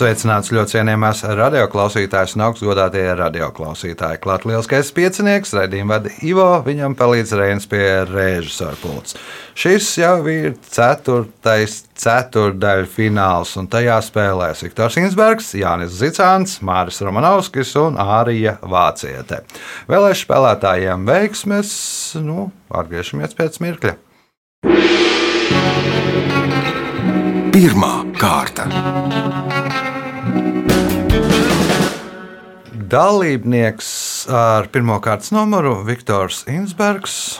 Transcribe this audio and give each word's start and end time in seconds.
Sveicināts 0.00 0.48
ļoti 0.48 0.78
cienījamās 0.78 1.18
radioklausītājas 1.36 2.32
un 2.32 2.46
augstgadātie 2.46 3.02
radioklausītāji. 3.18 4.20
Klāt 4.22 4.46
lielskais 4.48 4.88
piecinieks, 4.96 5.52
raidījuma 5.52 5.98
vada 5.98 6.12
Ivo, 6.24 6.46
viņam 6.64 6.94
palīdz 6.96 7.34
Reins 7.36 7.68
pie 7.68 7.84
režisora 8.08 8.78
pults. 8.80 9.18
Šis 9.52 9.90
jau 10.00 10.14
ir 10.32 10.54
ceturtais 10.64 11.82
ceturdaļu 12.00 12.88
fināls, 12.88 13.52
un 13.60 13.68
tajā 13.68 13.98
spēlēs 14.06 14.64
Viktors 14.64 14.96
Insbergs, 15.02 15.52
Jānis 15.60 15.98
Zicāns, 15.98 16.62
Māris 16.64 17.02
Romanovskis 17.04 17.74
un 17.82 18.00
Ārija 18.00 18.56
Vāciete. 18.64 19.42
Vēlēšu 19.90 20.24
spēlētājiem 20.24 21.04
veiksmes, 21.10 21.74
nu, 22.24 22.48
atgriežamies 22.72 23.36
pēc 23.36 23.60
mirkļa. 23.66 23.98
Pirmā 27.52 27.94
kārta. 28.16 28.70
Dalībnieks 32.90 33.88
ar 34.34 34.66
pirmā 34.74 34.96
kārtas 35.04 35.30
numuru 35.30 35.76
Viktors 35.86 36.40
Insbergs. 36.50 37.38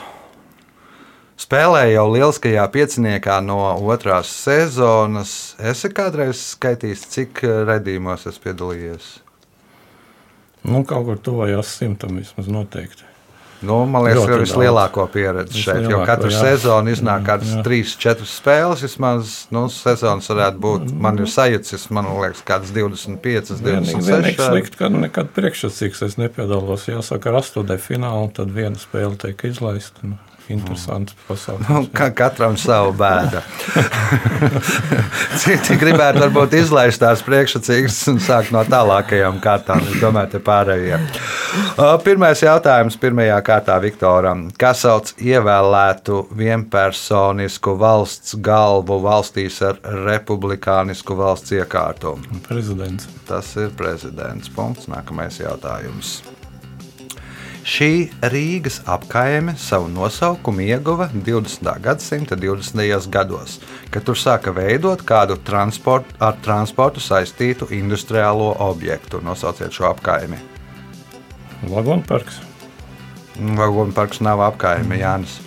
Spēlēja 1.40 1.96
jau 1.96 2.04
lieliskajā 2.12 2.66
pieciniekā 2.70 3.40
no 3.42 3.56
otrās 3.90 4.30
sezonas. 4.44 5.32
Es 5.58 5.82
kādreiz 5.96 6.44
skaitījis, 6.52 7.02
cik 7.16 7.42
redzījumos 7.66 8.28
es 8.30 8.38
piedalījies. 8.44 9.08
Nu, 10.68 10.84
kaut 10.86 11.08
kur 11.08 11.18
tuvojās 11.18 11.74
simtam 11.80 12.20
vismaz 12.20 12.46
noteikti. 12.52 13.08
Nu, 13.60 13.82
man 13.84 14.06
liekas, 14.06 14.24
ka 14.24 14.38
vislielāko 14.40 15.04
pieredzi 15.12 15.60
šeit, 15.60 15.84
jo 15.90 16.00
katru 16.08 16.30
jā. 16.32 16.38
sezonu 16.46 16.94
iznāk 16.94 17.26
kādas 17.26 17.50
Jā. 17.52 17.64
trīs, 17.66 17.92
četras 18.00 18.32
spēles. 18.40 18.84
Vismaz 18.86 19.34
nu, 19.52 19.66
sezonas 19.72 20.30
varētu 20.32 20.62
būt. 20.64 20.86
Man 21.04 21.20
ir 21.20 21.28
sajūtas, 21.28 21.84
man 21.92 22.08
liekas, 22.22 22.40
kādas 22.48 22.72
25, 22.72 23.52
Vienīgi, 23.60 23.92
26. 23.92 24.08
vienīgi 24.08 24.48
slikti, 24.48 24.80
ka 24.80 24.88
nekad 24.94 25.34
priekšsacīgs 25.36 26.00
es 26.08 26.16
nepiedalos. 26.20 26.88
Jāsaka, 26.88 27.34
ar 27.34 27.42
astotnē 27.42 27.76
finālu, 27.82 28.32
tad 28.36 28.54
viena 28.56 28.80
spēle 28.80 29.20
tiek 29.20 29.44
izlaista. 29.50 30.08
Nu, 30.08 30.16
interesants 30.54 31.14
Nu, 31.14 31.26
pasākums. 31.28 31.88
ka 31.96 32.10
katram 32.16 32.56
savu 32.60 32.92
bēdu. 32.98 33.40
Citi 35.40 35.76
gribētu 35.80 36.22
varbūt 36.24 36.54
izlaist 36.58 37.00
tās 37.02 37.22
priekšsacīgas 37.26 37.98
un 38.12 38.18
sākt 38.22 38.52
no 38.54 38.62
tālākajām 38.68 39.38
kārtām. 39.44 39.82
Es 39.86 40.00
domāju, 40.02 40.32
te 40.34 40.40
pārējie. 40.44 40.98
Pirmais 42.04 42.42
jautājums 42.44 42.98
pirmajā 43.00 43.38
kārtā 43.46 43.78
Viktoram. 43.82 44.48
Kas 44.60 44.84
sauc 44.86 45.12
ievēlētu 45.20 46.24
vienpersonisku 46.38 47.76
valsts 47.80 48.36
galvu 48.44 49.00
valstīs 49.04 49.60
ar 49.66 49.80
republikānisku 50.06 51.16
valsts 51.18 51.54
iekārtumu? 51.58 52.42
Prezidents. 52.48 53.08
Tas 53.28 53.54
ir 53.60 53.72
prezidents. 53.78 54.50
Punkts. 54.54 54.88
Nākamais 54.90 55.40
jautājums. 55.42 56.20
Šī 57.60 58.08
Rīgas 58.24 58.80
apkaime 58.88 59.52
savu 59.60 59.88
nosaukumu 59.92 60.64
ieguva 60.64 61.10
20. 61.12 61.68
gadsimta 61.84 62.36
20. 62.36 63.08
gados, 63.12 63.58
kad 63.92 64.04
tur 64.04 64.16
sāka 64.16 64.54
veidot 64.56 65.02
kādu 65.04 65.36
transport, 65.44 66.08
ar 66.18 66.38
transportu 66.40 67.04
saistītu 67.04 67.68
industriālo 67.76 68.54
objektu. 68.64 69.20
Nosauciet 69.20 69.76
šo 69.76 69.90
apkaimi. 69.92 70.40
Vagonparks. 71.68 72.40
Vagonu 73.40 73.92
parks 73.92 74.20
nav 74.24 74.40
apkaime, 74.44 74.96
Jānis. 75.00 75.38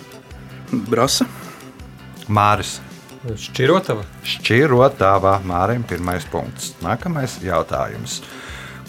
Brasa. 0.70 1.26
Māris. 2.28 2.78
Šķirotava. 3.24 4.04
Šķirotavā 4.26 5.38
Mārim 5.48 5.84
pirmais 5.88 6.26
punkts. 6.30 6.74
Nākamais 6.84 7.38
jautājums. 7.42 8.20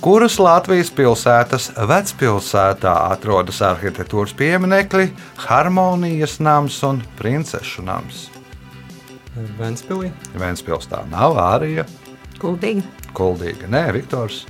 Kuras 0.06 0.36
Latvijas 0.38 0.92
pilsētas 0.94 1.72
vecpilsētā 1.90 2.92
atrodas 3.10 3.58
arhitektūras 3.66 4.36
pieminekļi, 4.38 5.08
harmonijas 5.48 6.36
nams 6.46 6.78
un 6.86 7.00
princešu 7.18 7.82
nams? 7.88 8.28
Ventspilī. 9.58 10.12
Vēnspils 10.38 10.86
tā 10.92 11.02
nav 11.10 11.40
Ārija, 11.42 11.88
Kuldīgi. 12.38 12.84
Kuldīga, 13.18 13.66
nē, 13.74 13.82
Viktors. 13.96 14.44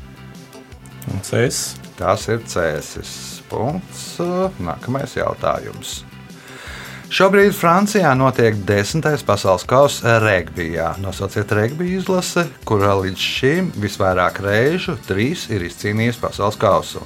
Un 1.14 1.24
Cēsis. 1.24 1.78
Tas 1.96 2.28
ir 2.28 2.44
cēsis. 2.44 3.16
Punkts. 3.48 4.18
Nākamais 4.60 5.16
jautājums. 5.16 6.02
Šobrīd 7.16 7.54
Francijā 7.56 8.10
notiek 8.18 8.58
desmitais 8.68 9.22
pasaules 9.24 9.64
kausa 9.70 10.18
regbijā. 10.20 10.90
Nosauciet 11.00 11.52
regbija 11.56 12.02
izlase, 12.02 12.44
kurā 12.68 12.92
līdz 13.00 13.22
šim 13.24 13.70
visvairāk 13.80 14.42
reižu 14.44 14.98
trīs 15.08 15.46
ir 15.54 15.64
izcīnījis 15.64 16.20
pasaules 16.20 16.58
kausu. 16.60 17.06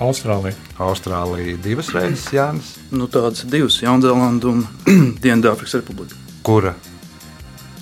Austrālija. 0.00 0.54
Austrālija 0.80 1.58
divas 1.60 1.90
reizes, 1.92 2.24
Jānis. 2.32 2.70
Nu, 2.94 3.04
tādas 3.12 3.42
divas, 3.50 3.76
Jaunzēlanda 3.82 4.48
un 4.48 4.64
Dienvidāfrikas 5.24 5.76
Republika. 5.82 6.16
Kura? 6.46 6.72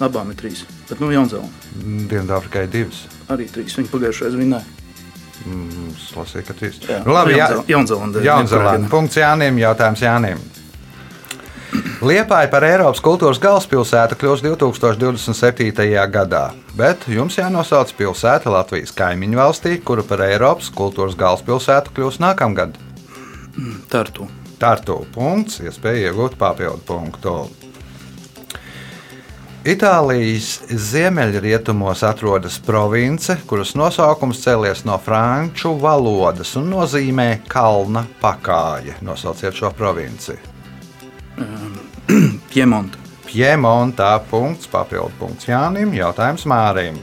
Abām 0.03 0.35
ir 0.35 0.41
trīs. 0.41 0.65
Bet, 0.89 0.99
nu, 0.99 1.13
Jaunzēlanda 1.15 1.79
Dienvidāfrikai 2.11 2.67
divas. 2.73 3.05
arī 3.31 3.47
trīs. 3.53 3.77
Viņi 3.79 3.93
pagājušajā 3.95 4.33
reizē 4.33 4.43
vinnēja. 4.43 4.75
Mm, 5.47 5.95
Es 5.95 6.11
lasīju, 6.17 6.49
ka 6.49 6.59
trīs. 6.59 6.83
Jā. 6.89 7.05
Nu, 7.07 7.15
labi, 7.15 7.39
Jaunzēlandē. 7.71 8.27
Jaunzēlanda. 8.27 8.91
Punkts 8.91 9.23
Jānim. 9.23 9.63
Jautājums 9.63 10.03
Jānim. 10.03 10.41
Liepāja 12.07 12.47
par 12.53 12.65
Eiropas 12.67 13.01
kultūras 13.03 13.41
galvaspilsētu 13.43 14.19
kļūs 14.21 14.43
2027. 14.45 15.73
gadā, 16.13 16.43
bet 16.79 17.07
jums 17.11 17.39
jānosauc 17.41 17.91
pilsēta 17.99 18.53
Latvijas 18.53 18.93
kaimiņu 18.97 19.41
valstī, 19.41 19.77
kura 19.83 20.05
par 20.07 20.23
Eiropas 20.29 20.69
kultūras 20.71 21.17
galvaspilsētu 21.19 21.95
kļūs 21.97 22.21
nākamgad. 22.23 22.77
Tartu. 23.91 24.29
Tartu 24.61 25.03
punkts, 25.13 25.61
iespēja 25.65 26.11
iegūt 26.11 26.37
papildu 26.41 26.85
punktu. 26.87 27.37
Itālijas 29.67 30.61
ziemeļrietumos 30.71 32.05
atrodas 32.07 32.61
province, 32.63 33.35
kuras 33.51 33.75
nosaukums 33.75 34.45
cēlies 34.45 34.85
no 34.87 34.95
franču 35.03 35.73
valodas 35.83 36.55
un 36.61 36.71
nozīmē 36.71 37.41
kalna 37.51 38.05
pakāje. 38.23 38.95
Nosauciet 39.03 39.59
šo 39.59 39.73
provinci. 39.75 40.39
Piemonta. 42.53 43.03
Piemontā 43.27 44.13
punkts, 44.31 44.71
papildu 44.71 45.13
punkts 45.19 45.49
Jānim, 45.51 45.91
jautājums 45.97 46.47
Mārim. 46.49 46.97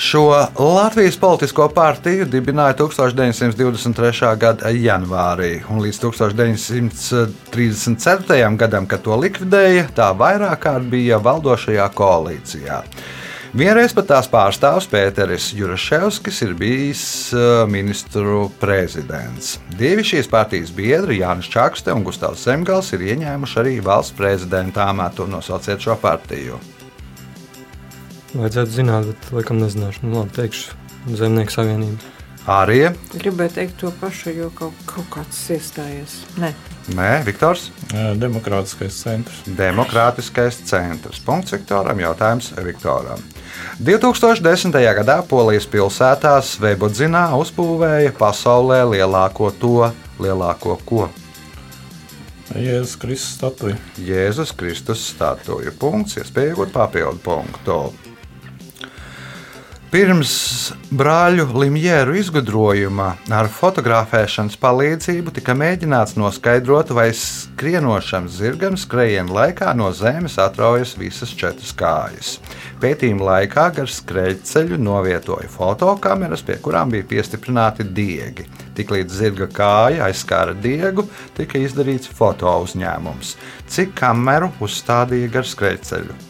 Šo 0.00 0.32
Latvijas 0.56 1.18
politisko 1.20 1.68
partiju 1.76 2.24
dibināja 2.24 2.72
1923. 2.78 4.30
gada 4.40 4.70
janvārī, 4.72 5.60
un 5.68 5.76
līdz 5.84 6.00
1934. 6.06 8.56
gadam, 8.62 8.88
kad 8.88 9.04
to 9.04 9.12
likvidēja, 9.20 9.92
tā 9.92 10.08
vairāk 10.16 10.56
kārt 10.64 10.88
bija 10.88 11.20
valdošajā 11.20 11.84
koalīcijā. 12.00 12.80
Vienreiz 13.50 13.90
pat 13.90 14.06
tās 14.06 14.28
pārstāvs 14.30 14.86
Pēteris 14.86 15.48
Juraševskis 15.58 16.36
ir 16.46 16.52
bijis 16.54 17.00
ministru 17.66 18.44
prezidents. 18.60 19.56
Divi 19.74 20.04
šīs 20.06 20.30
partijas 20.30 20.70
biedri, 20.70 21.18
Jānis 21.18 21.48
Čakste 21.50 21.90
un 21.90 22.04
Gustavs 22.06 22.44
Zemgals, 22.46 22.92
ir 22.94 23.02
ieņēmuši 23.08 23.58
arī 23.64 23.72
valsts 23.82 24.14
prezidenta 24.14 24.86
amatu. 24.92 25.26
Nosauciet 25.26 25.82
šo 25.82 25.98
partiju. 25.98 26.60
Vajadzētu 28.36 28.76
zināt, 28.76 29.10
bet 29.10 29.32
laikam 29.40 29.58
nezināšu. 29.58 30.06
Nu, 30.06 30.20
labi, 30.20 30.36
teikšu 30.38 31.18
Zemnieku 31.18 31.56
savienību. 31.56 32.14
Arī 32.50 32.84
Gribēju 33.16 33.56
teikt 33.58 33.80
to 33.82 33.90
pašu, 33.98 34.30
jo 34.36 34.52
kaut, 34.54 34.78
kaut 34.86 35.10
kāds 35.10 35.42
iestājies. 35.56 36.20
Nē, 36.38 36.54
Nē, 36.94 37.10
Viktors. 37.26 37.68
Demokrātiskais 38.18 39.02
centrs. 39.02 39.42
Demokrātiskais 39.58 40.62
centrs. 40.70 41.20
Punkts 41.26 41.54
Viktoram. 41.54 41.98
Jautājums 42.02 42.54
Viktoram. 42.64 43.22
2010. 43.80 44.76
gadā 45.00 45.20
Polijas 45.28 45.66
pilsētā 45.70 46.36
Svebodzinā 46.44 47.30
uzbūvēja 47.40 48.12
pasaulē 48.18 48.82
lielāko 48.96 49.50
to 49.60 49.90
lielāko 50.20 50.78
ko. 50.84 51.08
Jēzus 52.50 52.96
Kristus 52.98 53.36
statuja. 53.38 53.76
Jēzus 54.02 54.52
Kristus 54.58 55.02
statuju. 55.12 55.72
Punkts, 55.78 56.18
iespēja 56.18 56.54
iegūt 56.54 56.72
papildu 56.74 57.22
punktu. 57.22 58.09
Pirms 59.90 60.32
brāļu 60.94 61.48
Limjēru 61.58 62.12
izgudrojuma 62.20 63.08
ar 63.34 63.48
fotografēšanas 63.50 64.54
palīdzību 64.62 65.32
tika 65.34 65.56
mēģināts 65.58 66.14
noskaidrot, 66.14 66.92
vai 66.94 67.08
skrienošam 67.18 68.28
zirgam 68.30 68.76
skrējiena 68.78 69.34
laikā 69.34 69.72
no 69.74 69.90
zemes 69.90 70.38
atraujas 70.38 70.94
visas 71.00 71.34
četras 71.34 71.74
kājas. 71.74 72.36
Pētījuma 72.78 73.32
laikā 73.32 73.66
gar 73.80 73.90
skrejceļu 73.90 74.78
novietoja 74.78 75.50
fotokameras, 75.50 76.46
pie 76.46 76.60
kurām 76.62 76.94
bija 76.94 77.10
piestiprināti 77.10 77.90
diegi. 77.90 78.46
Tiklīdz 78.78 79.20
zirga 79.24 79.50
kāja 79.50 80.06
aizskāra 80.06 80.54
diegu, 80.54 81.08
tika 81.34 81.58
izdarīts 81.58 82.14
foto 82.14 82.60
uzņēmums. 82.62 83.34
Cik 83.66 83.98
kameru 83.98 84.54
uzstādīja 84.62 85.34
gar 85.40 85.56
skrejceļu? 85.56 86.29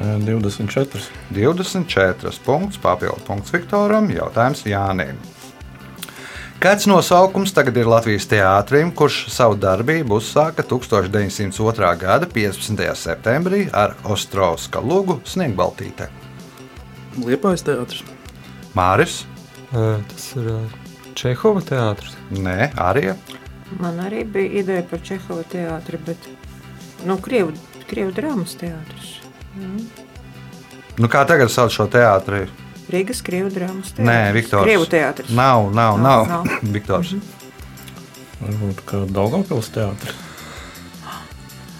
24. 0.00 1.02
24 1.30 2.40
punkts, 2.44 2.80
papildu 2.80 3.20
punkts 3.26 3.52
Viktoram, 3.52 4.08
jautājums 4.08 4.64
Jānim. 4.64 5.20
Kāds 6.60 6.84
nosaukums 6.88 7.54
tagad 7.56 7.78
ir 7.80 7.88
Latvijas 7.88 8.26
teātrim, 8.28 8.90
kurš 8.96 9.22
savu 9.32 9.56
darbību 9.60 10.18
uzsāka 10.20 10.64
1902. 10.64 11.92
gada 12.00 12.28
15. 12.28 12.82
septembrī 13.00 13.62
ar 13.72 13.94
Ostrovska 14.04 14.80
lugu 14.84 15.20
Sniegbaltīte? 15.24 16.10
Liepais 17.20 17.64
teātris. 17.64 18.04
Māris? 18.76 19.22
Tas 19.72 20.26
ir 20.36 20.52
Čehova 21.16 21.64
teātris. 21.64 22.16
Nē, 22.32 22.72
arī. 22.76 23.14
Man 23.80 24.00
arī 24.04 24.24
bija 24.24 24.60
ideja 24.64 24.84
par 24.88 25.00
Čehova 25.04 25.44
teātri, 25.48 26.00
bet 26.08 26.28
nu, 27.08 27.16
Krievu, 27.24 27.56
Krievu 27.88 28.12
drāmas 28.16 28.56
teātris. 28.60 29.19
Nu, 31.00 31.08
kā 31.10 31.24
tagad 31.28 31.50
sauc 31.52 31.72
šo 31.74 31.86
teātri? 31.90 32.44
Rīgas 32.90 33.22
Krievu 33.24 33.50
drāmas 33.54 33.92
teātris. 33.94 34.06
Nē, 34.06 34.32
Viktors. 34.34 34.66
Krievu 34.66 34.88
teātris. 34.90 35.30
Nav, 35.34 35.70
nav, 35.74 36.00
nav. 36.00 36.26
Nav, 36.28 36.48
nav. 36.48 36.64
Viktors. 36.74 37.14
Varbūt 38.40 38.82
kā 38.88 39.04
Daugavpils 39.14 39.70
teātris. 39.74 40.26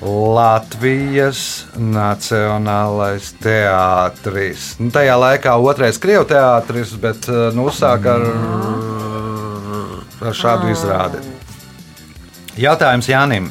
Latvijas 0.00 1.40
Nacionālais 1.76 3.34
teātris. 3.43 4.70
Nu, 4.81 4.88
tajā 4.94 5.16
laikā 5.20 5.56
otrais 5.61 6.00
krievu 6.00 6.25
teātris, 6.31 6.94
bet 7.00 7.28
eh, 7.28 7.50
nu, 7.56 7.66
uzsāk 7.69 8.08
ar, 8.08 8.25
ar 10.25 10.38
šādu 10.40 10.73
izrādi. 10.73 11.20
Jautājums 12.61 13.11
Jānim. 13.12 13.50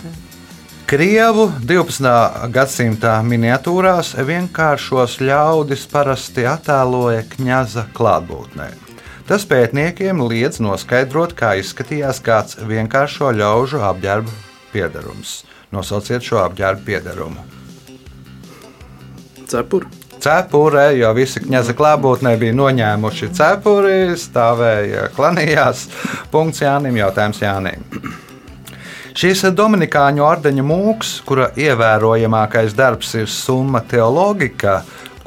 Krievu 0.89 1.43
12. 1.69 2.49
gadsimta 2.49 3.11
miniatūrās 3.21 4.15
vienkāršos 4.25 5.19
ļaudis 5.21 5.83
parasti 5.91 6.47
attēloja 6.49 7.27
kņaza 7.29 7.83
klātbūtnē. 7.93 8.65
Tas 9.29 9.43
pētniekiem 9.45 10.23
liedz 10.25 10.57
noskaidrot, 10.65 11.35
kā 11.37 11.51
izskatījās 11.61 12.23
kāds 12.25 12.57
vienkāršo 12.65 13.29
ļaužu 13.37 13.83
apģērba 13.85 14.33
piedarums. 14.71 15.33
Nosauciet 15.69 16.25
šo 16.25 16.39
apģērba 16.47 16.81
piedarumu. 16.87 17.43
Cepuri. 19.45 19.91
Cepure, 20.17 20.87
jo 20.97 21.11
visi 21.13 21.43
kņaza 21.43 21.75
klātbūtnē 21.77 22.33
bija 22.41 22.55
noņēmuši 22.57 23.29
cepuri, 23.37 23.99
stāvēja 24.17 25.05
klanījās. 25.13 25.85
Punkts 26.33 26.65
Jānim, 26.65 26.97
jautājums 26.97 27.43
Jānim. 27.45 27.85
Šīs 29.19 29.41
Dominikāņu 29.51 30.21
ordeņa 30.23 30.63
mūks, 30.63 31.09
kura 31.27 31.49
ievērojamākais 31.59 32.71
darbs 32.71 33.09
ir 33.19 33.25
summa 33.27 33.81
teoloģika, 33.83 34.77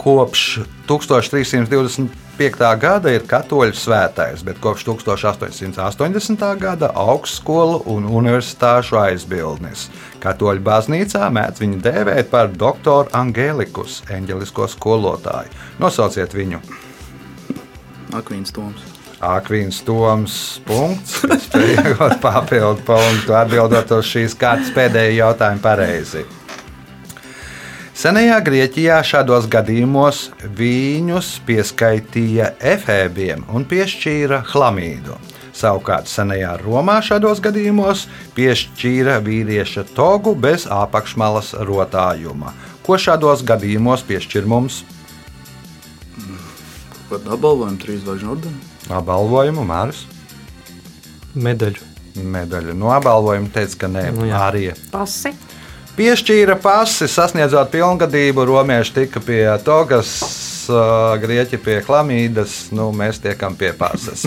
kopš 0.00 0.44
1325. 0.88 2.70
gada 2.80 3.12
ir 3.12 3.26
katoļu 3.28 3.76
svētais, 3.76 4.40
bet 4.48 4.62
kopš 4.64 4.86
1880. 4.88 6.46
gada 6.62 6.88
augstskolu 6.96 7.82
un 7.92 8.08
universitāšu 8.08 8.96
aizbildnis. 9.02 9.90
Katoļu 10.24 10.64
baznīcā 10.70 11.28
mēdz 11.28 11.60
viņu 11.60 11.82
dēvēt 11.84 12.32
par 12.32 12.48
doktoru 12.48 13.12
Angelikus, 13.12 14.00
eņģelisko 14.08 14.70
skolotāju. 14.72 15.52
Nosauciet 15.84 16.32
viņu! 16.32 16.64
Akvīns 18.16 18.56
Toms. 18.56 18.91
Akvīns 19.22 19.78
Toms. 19.86 20.36
Punkts. 20.66 21.20
Spējot 21.46 22.19
papildu 22.24 22.82
punktu, 22.86 23.34
atbildot 23.38 23.92
uz 23.94 24.08
šīs 24.10 24.34
kārtas 24.38 24.72
pēdējo 24.74 25.19
jautājumu 25.20 25.62
pareizi. 25.62 26.24
Senajā 28.02 28.40
Grieķijā 28.42 28.96
šādos 29.06 29.44
gadījumos 29.52 30.24
viņus 30.58 31.36
pieskaitīja 31.46 32.48
efēbiem 32.72 33.44
un 33.52 33.66
piešķīra 33.69 34.40
chlamīdu. 34.48 35.14
Savukārt 35.54 36.08
senajā 36.10 36.56
Romā 36.64 36.96
šādos 37.04 37.38
gadījumos 37.44 38.06
piešķīra 38.34 39.20
vīrieša 39.22 39.84
togu 39.94 40.32
bez 40.34 40.64
apakšmalas 40.66 41.52
rotājuma. 41.69 42.56
Ko 42.82 42.98
šādos 42.98 43.44
gadījumos 43.46 44.02
piešķir 44.08 44.50
mums? 44.50 44.82
Kādu 47.12 47.36
apbalvojumu 47.36 47.78
trīs 47.78 48.02
zvaigžņu 48.02 48.34
ordeni? 48.34 48.71
Apbalvojumu 48.90 49.64
Māris. 49.67 50.05
Medaļu. 51.34 51.90
Medaļu 52.23 52.75
no 52.76 52.90
apbalvojuma 52.93 53.49
teica, 53.55 53.79
ka 53.84 53.88
nē, 53.88 54.08
Nu 54.17 54.29
arī. 54.37 54.67
Pasi. 54.93 55.32
Piešķīra 55.96 56.56
pasi, 56.61 57.05
sasniedzot 57.08 57.69
pilngadību, 57.73 58.46
romieši 58.49 58.94
tika 58.96 59.20
pie 59.20 59.44
togas, 59.64 60.12
grieķi 61.20 61.61
pie 61.61 61.79
klamīdas, 61.84 62.70
nu 62.73 62.88
mēs 62.96 63.20
tiekam 63.20 63.56
pie 63.61 63.75
pases. 63.76 64.25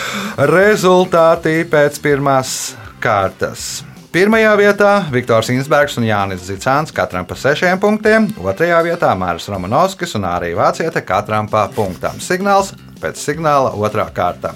Rezultāti 0.54 1.64
pēc 1.70 1.98
pirmās 2.04 2.52
kārtas. 3.02 3.82
Pirmajā 4.08 4.54
vietā 4.56 4.92
Viktors 5.12 5.50
Insbergs 5.52 5.98
un 6.00 6.06
Jānis 6.06 6.46
Zicāns 6.46 6.94
katram 6.96 7.26
pa 7.28 7.36
sešiem 7.36 7.76
punktiem, 7.82 8.30
otrajā 8.40 8.78
vietā 8.86 9.10
Māris 9.18 9.50
Romanovskis 9.52 10.14
un 10.16 10.24
arī 10.24 10.54
Vāciete 10.56 11.02
katram 11.04 11.50
pa 11.50 11.66
punktam. 11.74 12.16
Signāls 12.22 12.72
pēc 13.02 13.20
signāla 13.20 13.72
otrā 13.78 14.08
kārta. 14.14 14.54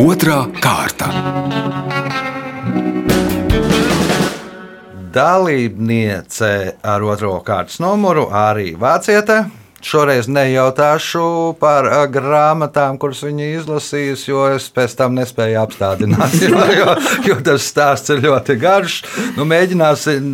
Otra 0.00 0.42
kārta. 0.62 1.10
Dalībniece 5.10 6.52
ar 6.86 7.02
otro 7.02 7.34
kārtas 7.46 7.80
numuru 7.82 8.28
arī 8.30 8.72
Vāciete. 8.78 9.42
Šoreiz 9.80 10.26
nejautāšu 10.28 11.54
par 11.60 11.86
ā, 11.88 12.02
grāmatām, 12.12 12.98
kuras 13.00 13.22
viņa 13.24 13.46
izlasījusi, 13.60 14.26
jo 14.28 14.42
es 14.52 14.66
pēc 14.74 14.96
tam 14.98 15.16
nespēju 15.16 15.60
apstādināt. 15.62 16.36
Jo, 16.50 16.60
jo, 16.74 16.94
jo 17.28 17.36
tas 17.44 17.64
stāsts 17.68 18.10
ir 18.12 18.22
ļoti 18.24 18.56
garš. 18.60 18.96
Nu, 19.36 19.44
mēģināsim, 19.48 20.26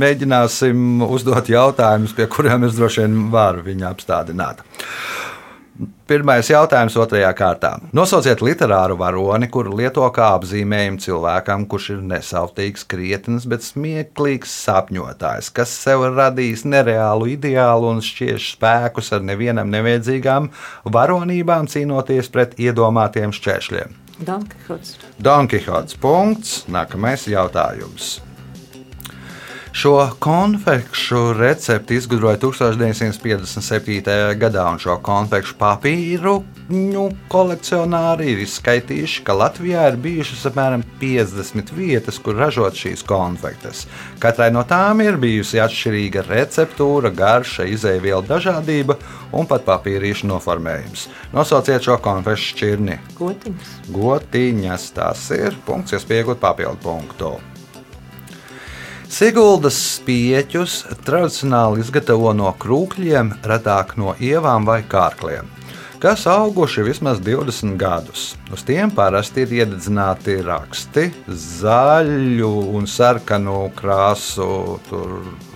mēģināsim 0.00 1.04
uzdot 1.06 1.48
jautājumus, 1.52 2.14
pie 2.16 2.26
kuriem 2.32 2.66
es 2.66 2.76
droši 2.78 3.04
vien 3.04 3.18
varu 3.32 3.64
viņu 3.66 3.86
apstādināt. 3.90 4.64
Pirmais 6.10 6.48
jautājums 6.50 6.96
otrajā 6.98 7.28
kārtā. 7.38 7.68
Nosauciet 7.94 8.40
literāru 8.42 8.96
varoni, 8.98 9.46
kuru 9.46 9.76
lieto 9.78 10.02
kā 10.10 10.32
apzīmējumu 10.40 10.98
cilvēkam, 11.04 11.68
kurš 11.70 11.84
ir 11.94 12.00
nesautīgs, 12.10 12.82
krietns, 12.90 13.44
bet 13.46 13.62
smieklīgs 13.62 14.50
sapņotājs, 14.64 15.52
kas 15.54 15.70
sev 15.84 16.02
radīs 16.16 16.64
nereālu 16.66 17.28
ideālu 17.36 17.92
un 17.94 18.02
šķiež 18.02 18.48
spēkus 18.56 19.12
ar 19.14 19.22
nevienam 19.28 19.70
nevajadzīgām 19.70 20.48
varonībām, 20.96 21.70
cīnoties 21.70 22.32
pret 22.34 22.58
iedomātiem 22.58 23.30
šķēršļiem. 23.36 23.94
Dankihots. 24.26 24.98
Don 25.22 25.46
Kihots. 25.46 25.94
Punkts. 25.94 26.64
Nākamais 26.66 27.28
jautājums. 27.30 28.18
Šo 29.72 30.10
konfekšu 30.18 31.32
recepti 31.32 31.94
izgudroja 31.94 32.36
1957. 32.38 34.34
gadā, 34.34 34.64
un 34.72 34.78
šo 34.82 34.96
konfekšu 34.98 35.54
papīru 35.60 36.40
nu, 36.74 37.04
kolekcionāri 37.30 38.32
ir 38.32 38.42
izskaitījuši, 38.42 39.22
ka 39.26 39.36
Latvijā 39.38 39.84
ir 39.92 39.98
bijušas 40.02 40.48
apmēram 40.50 40.82
50 41.00 41.70
vietas, 41.76 42.18
kur 42.18 42.38
ražot 42.42 42.74
šīs 42.78 43.04
konfektes. 43.06 43.84
Katrai 44.22 44.50
no 44.54 44.64
tām 44.66 45.04
ir 45.04 45.18
bijusi 45.22 45.62
atšķirīga 45.62 46.26
receptūra, 46.26 47.12
garša, 47.14 47.68
izēvielu 47.70 48.26
dažādība 48.26 48.98
un 49.30 49.46
pat 49.50 49.64
papīrīšu 49.68 50.32
noformējums. 50.32 51.06
Nosauciet 51.36 51.86
šo 51.86 52.00
konfekšu 52.02 52.56
šķirni. 52.56 52.98
Gotiņas. 53.22 53.78
Gotiņas 53.94 54.90
tas 54.98 55.30
ir 55.38 55.54
punkts, 55.66 55.94
iespējot 55.94 56.42
papildu 56.42 56.82
punktu. 56.82 57.38
Siguldas 59.10 59.74
spieķus 59.96 60.84
tradicionāli 61.02 61.82
izgatavo 61.82 62.30
no 62.30 62.52
krūkļiem, 62.62 63.32
retāk 63.42 63.96
no 63.98 64.14
ievām 64.22 64.68
vai 64.68 64.84
kārkliem. 64.86 65.48
kas 66.00 66.26
auguši 66.26 66.82
vismaz 66.82 67.18
20 67.20 67.76
gadus. 67.76 68.36
Uz 68.52 68.62
tiem 68.64 68.90
parasti 68.90 69.42
ir 69.42 69.50
iededzināti 69.58 70.38
raksti, 70.46 71.10
zaļu 71.26 72.52
un 72.78 72.86
sarkanu 72.86 73.66
krāsu 73.76 74.78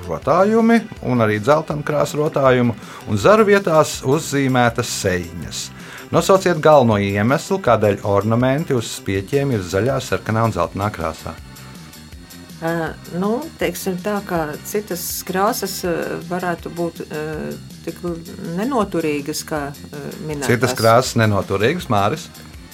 rotājumi, 0.08 0.80
un 1.08 1.24
arī 1.24 1.38
dzeltenu 1.40 1.86
krāsu 1.86 2.20
rotājumu, 2.20 2.74
un 3.08 3.16
zaru 3.16 3.46
vietās 3.48 4.02
uzzīmētas 4.04 4.92
seiņas. 5.00 5.64
Nosauciet 6.12 6.60
galveno 6.60 6.98
iemeslu, 7.00 7.62
kādēļ 7.64 8.02
ornamenti 8.04 8.76
uz 8.76 8.92
spieķiem 8.98 9.56
ir 9.56 9.64
zaļā, 9.64 10.02
sarkanā 10.02 10.44
un 10.50 10.58
zeltainā 10.58 10.92
krāsā. 10.92 11.38
Uh, 12.62 12.94
nu, 13.18 13.30
teiksim 13.58 13.96
tā, 14.00 14.20
ka 14.24 14.54
citas 14.64 15.02
krāsas 15.26 15.80
uh, 15.84 16.14
varētu 16.30 16.70
būt 16.72 17.02
uh, 17.04 17.50
tik 17.84 17.98
nenoturīgas, 18.54 19.42
kā 19.48 19.66
minētas. 20.24 20.52
Citas 20.52 20.76
krāsas 20.78 21.18
nenoturīgas, 21.18 21.90
Māris. 21.92 22.28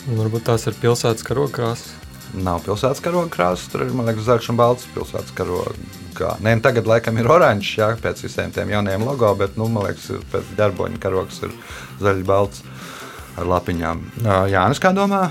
Varbūt 0.04 0.46
tās 0.50 0.68
ir 0.68 0.76
pilsētas 0.80 1.24
karoga 1.26 1.56
krāsas. 1.56 1.96
Nav 2.30 2.60
pilsētas 2.62 3.02
karoga 3.02 3.32
krāsas, 3.32 3.66
tur 3.72 3.86
ir, 3.86 3.90
man 3.96 4.06
liekas, 4.06 4.28
zaļš 4.28 4.52
un 4.52 4.60
balts 4.60 4.86
pilsētas 4.94 5.34
karoga. 5.34 5.74
Nē, 6.44 6.54
nu, 6.58 6.62
tagad 6.62 6.86
laikam 6.86 7.18
ir 7.18 7.26
oranžs, 7.32 7.72
jā, 7.80 7.90
pēc 7.98 8.22
visiem 8.28 8.52
tiem 8.54 8.70
jaunajiem 8.76 9.08
logo, 9.08 9.32
bet, 9.40 9.56
nu, 9.58 9.66
man 9.72 9.88
liekas, 9.88 10.10
ir 10.12 10.24
pēc 10.30 10.54
darboņa 10.60 11.00
karogs 11.02 11.40
ir 11.48 11.54
zaļš, 12.04 12.26
balts 12.28 12.62
ar 13.40 13.48
lapiņām. 13.48 14.04
Ā, 14.22 14.42
Jānis, 14.52 14.82
kā 14.82 14.92
domā? 14.94 15.30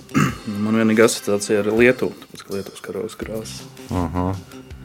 Man 0.64 0.78
vienīgā 0.80 1.06
asociācija 1.08 1.62
ir 1.62 1.70
Lietuva, 1.72 2.16
tāpēc 2.24 2.44
ka 2.46 2.56
Lietuvas 2.56 2.84
karogas 2.84 3.18
krāsas. 3.20 3.62
Uh 3.90 4.08
-huh. 4.14 4.34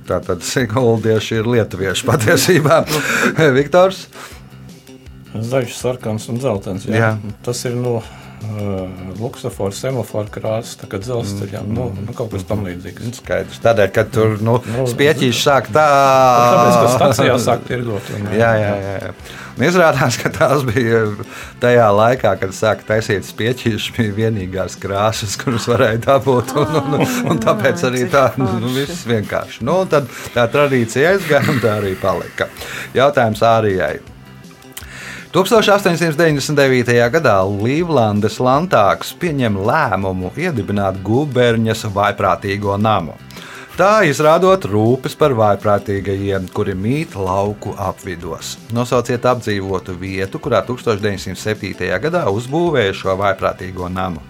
Tā 0.08 0.22
tad 0.24 0.44
Sigūdieši 0.48 1.42
ir 1.42 1.48
lietuvieši 1.48 2.06
patiesībā. 2.08 2.86
Viktors? 3.58 4.08
Zaļš, 5.36 5.74
sarkans 5.76 6.30
un 6.32 6.40
zeltains. 6.40 6.86
Jā. 6.86 6.96
Jā. 6.96 7.10
Tas 7.44 7.66
ir 7.66 7.76
no 7.76 8.02
uh, 8.44 9.16
luksofora, 9.20 9.74
semafora 9.76 10.30
krāsas, 10.32 10.76
tā 10.82 10.88
kā 10.92 11.00
dzelzceļā. 11.02 11.64
Mm. 11.66 11.74
Nu, 11.78 11.88
nu, 12.06 12.14
kaut 12.18 12.32
kas 12.36 12.46
tam 12.50 12.64
līdzīgs. 12.68 13.10
Skaidrs. 13.22 13.60
Tādēļ, 13.64 13.92
ka 13.96 14.04
tur 14.14 14.38
nu, 14.44 14.60
Nu, 14.74 14.86
spieķīs 14.90 15.42
sāk 15.48 15.72
tā. 15.74 15.88
Tāpēc, 15.88 16.78
ka 16.84 16.94
stācijā 16.96 17.36
sāk 17.44 17.68
tirgot. 17.70 18.10
un- 18.18 18.32
Jā, 18.42 18.54
jā, 18.62 18.74
jā. 18.84 19.14
Un 19.58 19.64
izrādās, 19.66 20.20
ka 20.22 20.30
tās 20.30 20.62
bija 20.68 21.00
tajā 21.64 21.86
laikā, 21.98 22.36
kad 22.38 22.52
sāka 22.54 22.86
taisīt 22.92 23.26
spieķīšas, 23.26 23.88
bija 23.96 24.14
vienīgās 24.20 24.76
krāsas, 24.78 25.34
kuras 25.42 25.66
varēja 25.72 26.04
dabūt. 26.06 26.54
Un, 26.62 26.76
un, 26.78 27.00
un, 27.00 27.08
un 27.34 27.40
tāpēc 27.42 27.82
arī 27.90 28.04
tā, 28.14 28.28
nu, 28.38 28.46
viss 28.76 29.02
vienkārši. 29.10 29.64
Nu, 29.66 29.80
tad 29.90 30.06
tā 30.36 30.46
tradīcija 30.54 31.16
aizgāja 31.16 31.50
un 31.56 31.58
tā 31.64 31.74
arī 31.80 31.96
palika. 31.98 32.52
Jautājums 32.94 33.42
Ārijai. 33.50 33.96
1899. 35.36 36.94
gadā 37.12 37.36
Līvlandes 37.44 38.38
Lantāks 38.40 39.10
pieņem 39.20 39.58
lēmumu 39.60 40.32
iedibināt 40.40 41.02
guberņas 41.04 41.84
vaiprātīgo 41.92 42.78
namu. 42.80 43.18
Tā 43.78 44.08
izrādot 44.08 44.64
rūpes 44.66 45.14
par 45.20 45.36
vaiprātīgajiem, 45.38 46.48
kuri 46.56 46.74
mīt 46.74 47.14
lauku 47.20 47.76
apvidos. 47.78 48.56
Nosauciet 48.74 49.28
apdzīvotu 49.30 49.94
vietu, 50.00 50.40
kurā 50.42 50.64
1907. 50.66 51.92
gadā 52.08 52.24
uzbūvēja 52.32 52.96
šo 52.98 53.14
vaiprātīgo 53.20 53.92
namu. 53.92 54.24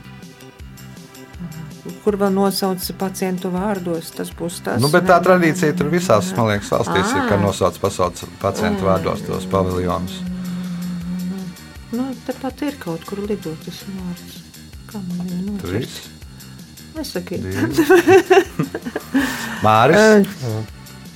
Kur 2.04 2.18
vēl 2.20 2.34
nosauc 2.36 2.84
pacientu 3.00 3.52
vārdos, 3.54 4.10
tas 4.18 4.34
būs 4.36 4.60
tas. 4.66 4.82
Nu, 4.84 4.90
bet 4.92 5.06
tā 5.08 5.22
tradīcija 5.24 5.78
tur 5.78 5.94
visās, 5.94 6.34
man 6.36 6.50
liekas, 6.52 6.74
valstīs 6.74 7.14
ir, 7.14 7.30
ka 7.30 7.38
Ā. 7.38 7.44
nosauc 7.46 7.80
pacientu 8.42 8.90
vārdos 8.90 9.24
tos 9.30 9.48
paviljonus. 9.52 10.18
Nu, 11.96 12.10
tepat 12.28 12.62
ir 12.68 12.76
kaut 12.82 13.06
kur 13.08 13.22
lidotas 13.24 13.84
vārds. 13.88 14.42
Kā 14.90 15.00
man 15.04 15.28
viņu 15.28 15.54
nocert? 15.54 15.68
Trīs, 15.68 16.00
Nesakiet. 16.98 17.46
Māris, 19.66 20.28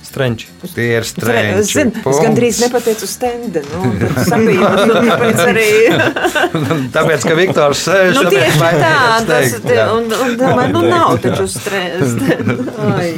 Strenči. 0.02 0.48
tie 0.74 0.86
ir 0.98 1.06
Zin, 1.06 1.14
strēņi. 1.14 1.90
es 2.10 2.18
gandrīz 2.20 2.58
nepateicu 2.64 3.06
stenda, 3.08 3.62
nu, 3.70 3.92
sabijos, 4.28 4.80
nu, 4.90 4.96
tāpēc 5.08 5.42
arī. 5.46 5.68
Tāpēc, 6.96 7.26
ka 7.28 7.36
Viktors 7.38 7.84
sēž 7.86 8.16
Nu, 8.18 8.24
tāpēc 8.26 8.34
tieši 8.34 8.80
tā, 8.82 8.94
tas, 9.28 9.56
jā. 9.72 9.86
un, 9.94 10.08
un 10.12 10.34
domāju, 10.40 10.72
nu, 10.74 10.82
nav 10.90 11.16
taču 11.22 11.46
stenda. 11.52 12.40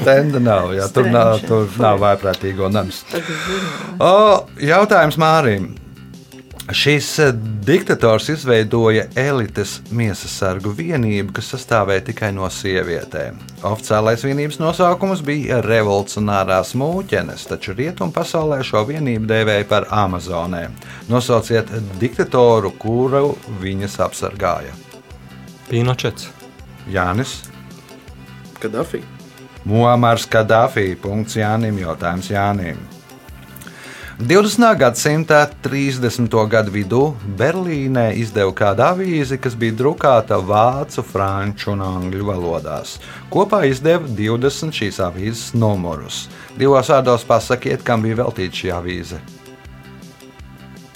Stenda 0.03 0.43
nav, 0.45 0.75
jā, 0.77 0.91
tur 0.95 1.11
nav, 1.11 1.39
tur 1.49 1.71
nav 1.83 2.03
vaiprātīgo 2.05 2.71
nams. 2.73 3.03
O, 3.99 4.15
jautājums 4.63 5.19
Mārim. 5.21 5.73
Šis 6.73 7.19
eh, 7.19 7.33
diktators 7.67 8.29
izveidoja 8.29 9.05
elites 9.17 9.83
miesas 9.93 10.33
sargu 10.39 10.71
vienību, 10.73 11.35
kas 11.37 11.51
sastāvēja 11.53 12.07
tikai 12.07 12.31
no 12.33 12.49
sievietēm. 12.49 13.37
Oficiālais 13.69 14.25
vienības 14.25 14.57
nosaukums 14.63 15.21
bija 15.27 15.61
revolucionārās 15.65 16.73
mūķenes, 16.81 17.45
taču 17.51 17.77
rietumu 17.77 18.17
pasaulē 18.17 18.63
šo 18.65 18.87
vienību 18.89 19.29
dēvēja 19.29 19.69
par 19.69 19.89
Amazonēm. 19.93 20.73
Nosauciet 21.13 21.69
diktatoru, 22.01 22.73
kuru 22.81 23.35
viņas 23.61 24.01
apsargāja. 24.09 24.73
Pinočets. 25.69 26.31
Jānis. 26.89 27.43
Kadafī. 28.57 29.05
Muamars 29.69 30.25
Kadafī. 30.25 30.95
Punkts 30.97 31.37
Jānim. 31.37 31.77
Jautājums 31.85 32.33
Jānim. 32.33 32.81
20. 34.19 34.79
gadsimta 34.79 35.49
30. 35.63 36.31
gadu 36.47 36.71
vidū 36.71 37.01
Berlīnē 37.39 38.13
izdeva 38.15 38.53
kādu 38.55 38.85
avīzi, 38.87 39.41
kas 39.43 39.57
bija 39.59 39.75
drukāta 39.75 40.39
vācu, 40.39 41.03
franču 41.03 41.73
un 41.73 41.83
angļu 41.83 42.29
valodās. 42.29 43.01
Kopā 43.35 43.65
izdeva 43.67 44.07
20 44.07 44.71
šīs 44.71 45.01
avīzes 45.03 45.51
numurus. 45.59 46.29
Divos 46.55 46.93
vārdos 46.95 47.27
pasakiet, 47.27 47.83
kam 47.83 48.07
bija 48.07 48.21
veltīta 48.23 48.61
šī 48.61 48.73
avīze. 48.77 49.19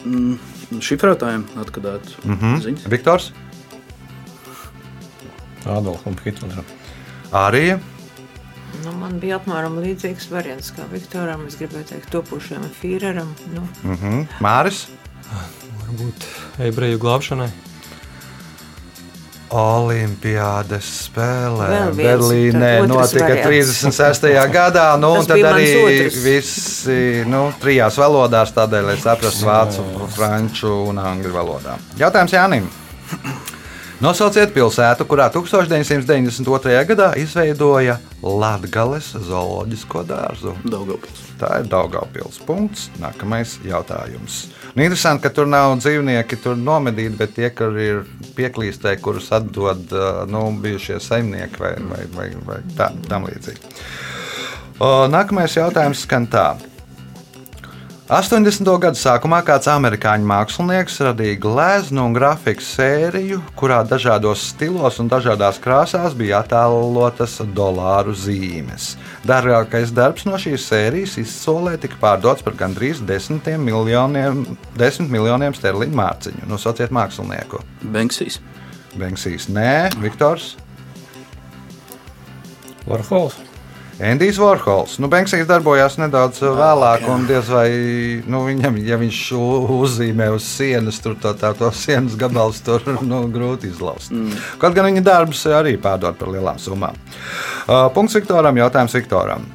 Mm, 0.07 0.39
šifrētājiem 0.79 1.49
atgadāt 1.59 2.15
mm. 2.23 2.39
-hmm. 2.39 2.65
ziņas. 2.69 2.87
Viktors, 2.87 3.33
Adolfam 5.67 6.15
Hitleram. 6.23 6.65
Arija, 7.35 7.81
Nu, 8.85 8.93
man 9.01 9.19
bija 9.21 9.41
apmēram 9.41 9.81
līdzīgs 9.83 10.31
variants 10.31 10.71
kā 10.77 10.87
Viktoram. 10.93 11.47
Es 11.49 11.59
gribēju 11.59 11.91
teikt, 11.95 12.11
topošajam 12.15 12.69
Führeram. 12.81 13.35
Nu, 13.55 13.69
mm 13.83 13.97
-hmm. 13.97 14.27
Māris, 14.45 14.87
Varbūt 15.89 16.25
ebreju 16.69 17.01
glābšanai. 17.01 17.49
Olimpiādas 19.49 20.89
spēlē 21.07 21.69
Berlīnē 21.97 22.73
notika 22.85 23.31
variants. 23.31 23.79
36. 23.89 24.29
gadā. 24.59 24.91
Nu, 25.01 25.15
tad 25.25 25.41
arī 25.55 26.11
visi 26.13 27.25
nu, 27.25 27.47
trijās 27.63 27.97
valodās, 27.97 28.53
tādēļ, 28.57 28.91
lai 28.91 28.99
saprastu 29.01 29.49
vācu, 29.49 29.87
franču 30.13 30.75
un 30.91 31.01
angļu 31.01 31.33
valodā. 31.33 31.79
Jautājums 32.01 32.37
Jānim. 32.37 32.69
Nosauciet 33.99 34.53
pilsētu, 34.55 35.03
kurā 35.11 35.25
1992. 35.35 36.75
gadā 36.87 37.09
izveidoja 37.19 37.97
Latvijas 38.23 39.09
zooloģisko 39.27 40.05
dārzu. 40.07 40.53
Daugavpils. 40.71 41.25
Tā 41.41 41.51
ir 41.59 41.67
Daugaupils 41.71 42.39
punkts. 42.47 42.85
Nākamais 43.03 43.57
jautājums. 43.67 44.45
Nu, 44.77 44.85
interesanti, 44.85 45.25
ka 45.27 45.33
tur 45.35 45.51
nav 45.51 45.75
dzīvnieki, 45.83 46.39
tur 46.45 46.55
nomedīti, 46.55 47.19
bet 47.19 47.35
tie, 47.41 47.51
kur 47.51 47.75
ir 47.83 48.05
pieklīstēji, 48.39 49.03
kurus 49.03 49.33
atdod 49.35 49.91
nu, 50.31 50.45
bijušie 50.63 51.01
saimnieki 51.03 51.59
vai, 51.59 51.75
vai, 51.91 52.03
vai, 52.15 52.31
vai 52.47 52.63
tā, 52.79 52.93
tam 53.11 53.27
līdzīgi. 53.27 53.75
Nākamais 55.11 55.59
jautājums 55.59 56.07
skan 56.07 56.31
tā. 56.31 56.53
80. 58.09 58.65
gadu 58.81 58.97
sākumā 58.97 59.43
kāds 59.45 59.69
amerikāņu 59.69 60.25
mākslinieks 60.31 60.95
radīja 61.05 61.37
gleznu 61.43 62.07
un 62.09 62.15
grafiku 62.17 62.65
sēriju, 62.65 63.43
kurā 63.53 63.83
dažādos 63.85 64.47
stilos 64.49 64.97
un 65.03 65.11
dažādās 65.13 65.59
krāsās 65.61 66.15
bija 66.17 66.39
attēlotas 66.41 67.35
dolāru 67.53 68.15
zīmes. 68.17 68.95
Dārgākais 69.29 69.93
darbs 69.93 70.25
no 70.25 70.41
šīs 70.41 70.65
sērijas 70.71 71.19
izsolē 71.21 71.75
tika 71.83 72.01
pārdots 72.01 72.47
par 72.47 72.57
gandrīz 72.57 73.03
10 73.05 73.45
miljoniem, 73.61 74.41
10 74.81 75.13
miljoniem 75.13 75.53
sterliņu 75.59 76.01
mārciņu. 76.01 76.49
Nosauciet 76.49 76.89
mākslinieku. 76.97 77.61
Banksīs. 77.85 78.41
Banksīs, 78.97 79.51
nē, 79.53 79.93
Viktors. 80.01 80.55
Varhols. 82.89 83.37
Endijs 83.99 84.37
Vorhols. 84.39 84.95
Nu, 85.03 85.09
Banksīs 85.11 85.49
darbojās 85.49 85.97
nedaudz 85.99 86.39
vēlāk, 86.45 87.03
un 87.11 87.25
diez 87.27 87.49
vai 87.51 87.67
nu, 88.31 88.45
viņam, 88.47 88.79
ja 88.87 88.99
viņš 89.01 89.23
uzzīmē 89.75 90.29
uz 90.37 90.47
sienas, 90.47 91.01
tur 91.03 91.17
to, 91.19 91.33
tā, 91.39 91.51
to 91.59 91.71
sienas 91.75 92.15
gabals 92.19 92.63
tur 92.63 92.85
nu, 93.03 93.25
grūti 93.35 93.73
izlaust. 93.73 94.15
Mm. 94.15 94.37
Kaut 94.63 94.79
gan 94.79 94.87
viņa 94.87 95.03
darbus 95.03 95.43
arī 95.51 95.75
pārdod 95.83 96.15
par 96.21 96.31
lielām 96.31 96.63
summām. 96.63 96.95
Uh, 97.67 97.89
punkts 97.95 98.15
Viktoram, 98.21 98.63
jautājums 98.63 98.95
Viktoram. 99.01 99.51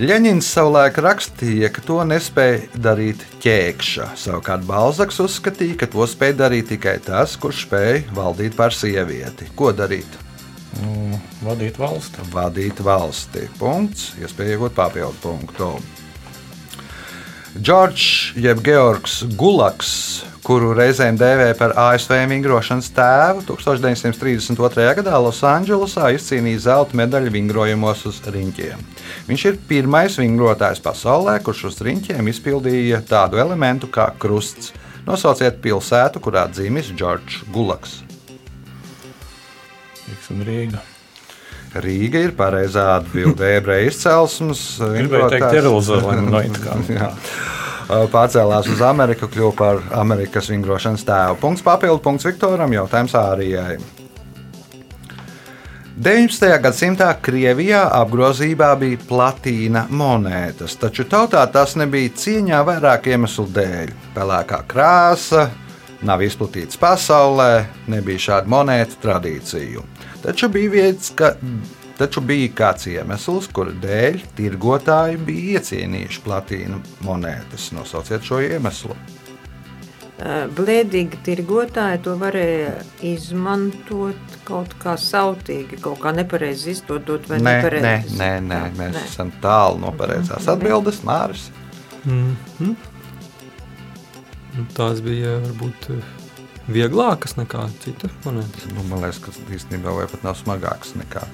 Ļeņins 0.00 0.46
savulaik 0.54 0.96
rakstīja, 1.02 1.68
ka 1.74 1.82
to 1.84 1.98
nespēja 2.06 2.62
darīt 2.78 3.26
ķēkšķa. 3.42 4.12
Savukārt 4.22 4.62
Balzaks 4.70 5.18
uzskatīja, 5.20 5.82
ka 5.82 5.90
to 5.90 6.06
spēja 6.08 6.38
darīt 6.46 6.70
tikai 6.70 7.00
tas, 7.04 7.34
kurš 7.42 7.66
spēja 7.66 8.06
valdīt 8.14 8.54
par 8.56 8.72
sievieti. 8.72 9.50
Ko 9.58 9.74
darīt? 9.74 10.29
Mm, 10.78 11.16
vadīt 11.42 11.80
valsti. 11.80 12.26
Vadīt 12.30 12.82
valsti. 12.84 13.48
Punkts. 13.58 14.12
Iespēja 14.22 14.54
iegūt 14.54 14.76
papildu 14.76 15.18
punktu. 15.22 15.74
Džordžs 17.58 18.36
jeb 18.38 18.60
Georgs 18.62 19.24
Gulaks, 19.34 19.88
kuru 20.46 20.68
reizēm 20.78 21.16
dēvē 21.18 21.48
par 21.58 21.72
ASV 21.74 22.12
vingrošanas 22.30 22.92
tēvu, 22.94 23.42
1932. 23.48 24.84
gadā 25.00 25.18
Losandželosā 25.18 26.12
izcīnīja 26.14 26.60
zelta 26.68 26.98
medaļu 27.00 27.32
vingrojumos 27.34 28.04
uz 28.06 28.20
riņķiem. 28.22 28.84
Viņš 29.26 29.46
ir 29.50 29.58
pirmais 29.66 30.20
vingrotājs 30.22 30.78
pasaulē, 30.84 31.40
kurš 31.42 31.64
uz 31.72 31.80
riņķiem 31.88 32.30
izpildīja 32.30 33.02
tādu 33.10 33.42
elementu 33.42 33.90
kā 33.90 34.12
krusts. 34.22 34.70
Nosauciet 35.08 35.58
pilsētu, 35.64 36.22
kurā 36.22 36.46
dzimis 36.54 36.94
Džordžs 36.94 37.42
Gulaks. 37.50 37.98
Tiksim, 40.10 40.42
Rīga. 40.46 40.82
Rīga 41.80 42.24
ir 42.26 42.34
pareizā 42.34 42.96
atbilde 42.96 43.46
ebreju 43.60 43.92
izcelsmes. 43.92 44.64
Gribēju 44.98 45.30
teikt, 45.36 45.54
Jeruzalem. 45.60 46.26
No 46.32 46.42
it 46.46 46.58
kā. 46.58 46.76
Pārcēlās 48.10 48.68
uz 48.70 48.82
Ameriku, 48.86 49.26
kļuva 49.30 49.54
par 49.58 49.80
Amerikas 49.98 50.50
vingrošanas 50.50 51.06
tēvu. 51.06 51.40
Punkts 51.42 51.64
papildu 51.66 52.02
punkts 52.04 52.28
Viktoram, 52.28 52.74
jautājums 52.74 53.16
Ārijai. 53.18 53.80
19. 56.00 56.46
gadsimtā 56.64 57.10
Krievijā 57.20 57.82
apgrozībā 57.92 58.70
bija 58.80 58.96
platīna 59.04 59.82
monētas, 59.92 60.78
taču 60.80 61.04
tautā 61.04 61.42
tas 61.52 61.74
nebija 61.76 62.14
cieņā 62.16 62.62
vairāk 62.64 63.10
iemeslu 63.10 63.44
dēļ. 63.52 63.92
Pelēkā 64.14 64.62
krāsa, 64.70 65.50
nav 66.02 66.22
izplatīts 66.22 66.78
pasaulē, 66.80 67.64
nebija 67.86 68.18
šāda 68.18 68.48
monētu 68.48 69.00
tradīciju. 69.02 69.84
Taču 70.22 70.48
bija 70.48 70.70
vietas, 70.70 71.12
ka 71.16 71.34
Taču 72.00 72.22
bija 72.24 72.48
kāds 72.56 72.86
iemesls, 72.88 73.50
kura 73.52 73.74
dēļ 73.76 74.22
tirgotāji 74.38 75.18
bija 75.20 75.58
iecienījuši 75.60 76.22
platīna 76.24 76.78
monētas. 77.04 77.66
Nosauciet 77.76 78.24
šo 78.24 78.38
iemeslu. 78.40 78.96
Blēdīgi 80.56 81.20
tirgotāji 81.24 82.00
to 82.06 82.14
varēja 82.20 82.72
izmantot 83.04 84.38
kaut 84.48 84.72
kā 84.80 84.94
sautīgi, 85.00 85.76
kaut 85.84 86.00
kā 86.00 86.14
nepareizi 86.16 86.72
izdodot 86.72 87.28
vai 87.28 87.36
Nē, 87.40 87.44
nē, 87.44 87.52
nepareizi. 87.58 88.16
nē, 88.16 88.30
nē, 88.48 88.62
Jā, 88.64 88.72
mēs 88.80 88.96
nē. 88.96 89.04
esam 89.12 89.32
tālu 89.44 89.80
no 89.84 89.92
pareizās 90.00 90.48
atbildes. 90.48 91.02
Māris. 91.04 91.50
Mm 92.04 92.36
-hmm. 92.58 92.74
Tās 94.76 95.00
bija 95.04 95.36
varbūt 95.44 95.88
eh, 95.94 96.02
vieglākas 96.70 97.36
nekā 97.38 97.64
citas 97.82 98.12
monētas. 98.24 98.66
Nu, 98.74 98.82
man 98.90 99.02
liekas, 99.04 99.18
ka 99.24 99.32
īstenībā 99.56 99.92
vai 99.96 100.06
pat 100.10 100.22
nav 100.26 100.36
smagāks 100.38 100.94
nekā. 101.00 101.24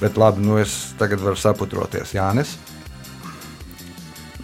Bet 0.00 0.16
labi, 0.20 0.42
nu 0.46 0.58
es 0.62 0.92
tagad 1.00 1.20
varu 1.24 1.36
saputroties. 1.40 2.14
Jānis, 2.16 2.56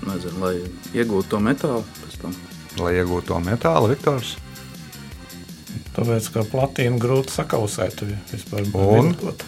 Nezinu, 0.09 0.39
lai 0.41 0.55
iegūtu 0.97 1.29
to 1.35 1.41
metālu 1.43 1.83
pēc 1.99 2.15
tam. 2.23 2.37
lai 2.81 2.95
iegūtu 3.01 3.27
to 3.33 3.41
metālu, 3.45 3.91
Viktors. 3.91 4.37
Tāpēc, 5.97 6.29
ka 6.33 6.45
platīnu 6.49 7.01
grūti 7.03 7.35
sakausēt. 7.35 8.05
Vispār 8.31 8.69
Un? 8.79 9.11
viltot. 9.11 9.43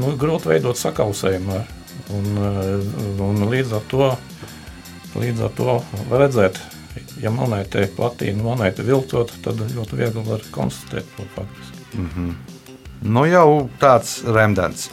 Nu, 0.00 0.14
grūti 0.18 0.48
veidot 0.54 0.76
sakausējumu. 0.80 1.54
ar- 1.60 1.78
Un, 2.12 2.24
eh, 2.36 3.20
un 3.22 3.36
līdz 3.48 3.72
ar 3.76 3.82
to, 3.88 4.06
līdz 5.14 5.40
ar 5.44 5.50
to 5.50 5.84
redzēt, 6.10 6.58
ja 7.22 7.32
monēta 7.34 7.82
ir 7.82 7.92
platīna, 7.96 8.42
monēta 8.44 8.84
viltot, 8.86 9.32
tad 9.44 9.60
ļoti 9.72 9.98
viegli 9.98 10.24
var 10.26 10.44
konstatēt 10.54 11.08
to 11.16 11.26
faktiski. 11.36 11.84
Nu, 13.02 13.24
jau 13.26 13.68
tāds 13.82 14.20
remdens. 14.24 14.88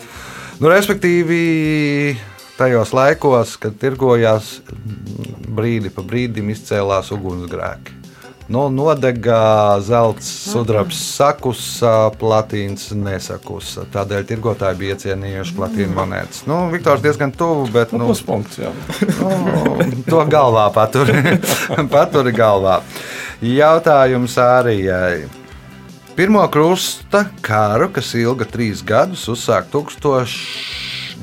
Nu, 0.60 0.68
respektīvi, 0.72 2.18
tajos 2.58 2.92
laikos, 2.96 3.56
kad 3.62 3.78
tirgojās, 3.80 4.60
mm, 4.74 5.54
brīdi 5.56 5.94
pa 5.94 6.04
brīdim 6.04 6.50
izcēlās 6.52 7.14
ugunsgrēki. 7.16 7.99
Nu, 8.50 8.64
nodegā 8.74 9.78
zelta 9.86 10.26
sudrabs 10.26 10.98
sakusa, 11.14 12.10
platīns 12.18 12.88
nesakusa. 12.98 13.84
Tādēļ 13.94 14.26
tirgotāji 14.32 14.80
bija 14.80 14.96
iecienījuši 14.96 15.54
platīnu 15.54 15.94
monētas. 15.94 16.42
Nu, 16.50 16.64
Viktors 16.74 17.04
diezgan 17.06 17.30
tuvu, 17.30 17.68
bet 17.76 17.94
Nu, 17.94 18.02
nu, 18.02 18.10
Pluspunkts, 18.10 18.58
jā. 18.58 18.74
nu, 19.22 20.02
to 20.10 20.24
galvā 20.26 20.66
paturi. 20.74 21.38
paturi 21.94 22.34
galvā. 22.34 22.80
Jautājums 23.46 24.34
Ārijai. 24.42 25.30
Pirmo 26.18 26.42
krusta 26.52 27.28
karu, 27.46 27.92
kas 27.94 28.16
ilga 28.18 28.50
trīs 28.50 28.82
gadus, 28.82 29.30
uzsāk 29.30 29.70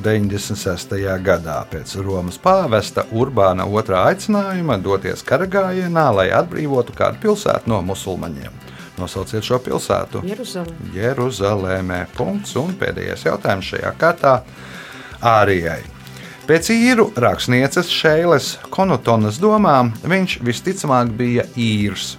1096. 0.03 0.95
gadā 1.25 1.57
pēc 1.71 1.97
Romas 2.05 2.37
pāvesta 2.43 3.07
Urbāna 3.17 3.65
II 3.69 3.97
aicinājuma 4.03 4.77
doties 4.83 5.25
karagājienā, 5.27 6.07
lai 6.15 6.29
atbrīvotu 6.37 6.95
kādu 6.97 7.23
pilsētu 7.23 7.71
no 7.73 7.81
musulmaņiem. 7.87 8.65
Nosauciet 8.97 9.45
šo 9.45 9.59
pilsētu. 9.61 10.23
Jeruzalem. 10.25 10.77
Jeruzalemē. 10.95 12.07
Punkts 12.17 12.57
un 12.57 12.73
pēdējais 12.81 13.27
jautājums 13.29 13.73
šajā 13.73 13.93
kārtā 14.01 14.39
Ārijai. 15.21 15.83
Pēc 16.47 16.71
īru 16.71 17.09
rakstnieces 17.19 17.91
Šeiles 17.91 18.53
Konotonas 18.71 19.41
domām 19.43 19.91
viņš 20.07 20.39
visticamāk 20.47 21.11
bija 21.19 21.45
īrs. 21.59 22.15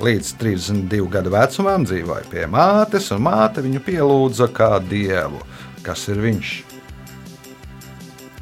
Līdz 0.00 0.34
32 0.40 1.06
gadu 1.12 1.32
vecumam 1.32 1.84
dzīvoja 1.88 2.26
pie 2.32 2.46
mātes, 2.52 3.10
un 3.14 3.22
māte 3.28 3.64
viņu 3.64 3.80
pielūdza 3.84 4.50
kā 4.56 4.74
dievu. 4.84 5.40
Kas 5.86 6.08
ir 6.12 6.20
viņš? 6.24 6.65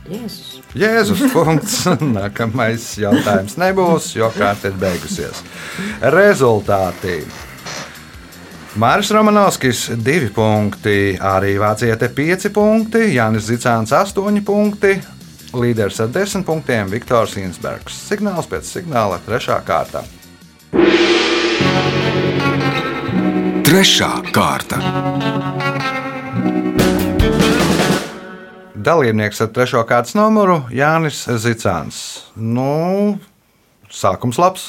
Jēzus. 0.05 0.61
Jēzus 0.77 1.23
punkts. 1.33 1.79
Nākamais 2.19 2.91
jautājums 3.01 3.57
nebūs, 3.61 4.11
jo 4.19 4.29
kārta 4.37 4.69
ir 4.69 4.79
beigusies. 4.81 5.41
Rezultāti. 6.15 7.23
Māris 8.81 9.13
Romanovskis 9.15 9.87
2 10.03 10.33
punkti, 10.35 11.15
arī 11.23 11.55
Vācijai 11.63 11.95
5 11.95 12.49
punkti, 12.53 13.05
Jānis 13.15 13.47
Zicāns 13.47 13.95
8 13.95 14.43
punkti, 14.45 14.97
līderis 15.55 16.03
ar 16.03 16.11
10 16.11 16.43
punktiem 16.45 16.91
Viktors 16.91 17.39
Insbergs. 17.39 17.97
Signāls 18.11 18.51
pēc 18.51 18.67
signāla 18.67 19.23
3. 19.25 19.61
kārta. 19.65 20.03
Trešā 23.65 24.11
kārta. 24.35 25.54
Dalībnieks 28.85 29.39
ar 29.41 29.49
3. 29.55 29.81
kārtas 29.89 30.13
numuru 30.13 30.59
Jānis 30.75 31.23
Zicāns. 31.41 31.99
Nu, 32.37 33.15
sākums 33.89 34.37
labs. 34.37 34.67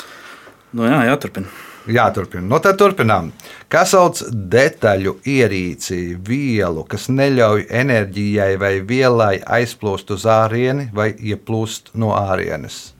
Nu, 0.71 0.85
jā, 0.87 1.01
jāturpina. 1.09 1.51
Jāturpina. 1.91 2.45
Nu, 2.47 2.61
tad 2.63 2.79
turpinām. 2.79 3.33
Kas 3.67 3.91
sauc 3.91 4.21
detaļu 4.31 5.17
ierīci, 5.27 5.99
vielu, 6.29 6.85
kas 6.87 7.09
neļauj 7.11 7.67
enerģijai 7.81 8.49
vai 8.61 8.73
vielai 8.87 9.33
aizplūst 9.59 10.15
uz 10.15 10.25
ārieni 10.31 10.87
vai 10.95 11.11
ieplūst 11.11 11.91
no 11.99 12.13
ārienes? 12.15 12.93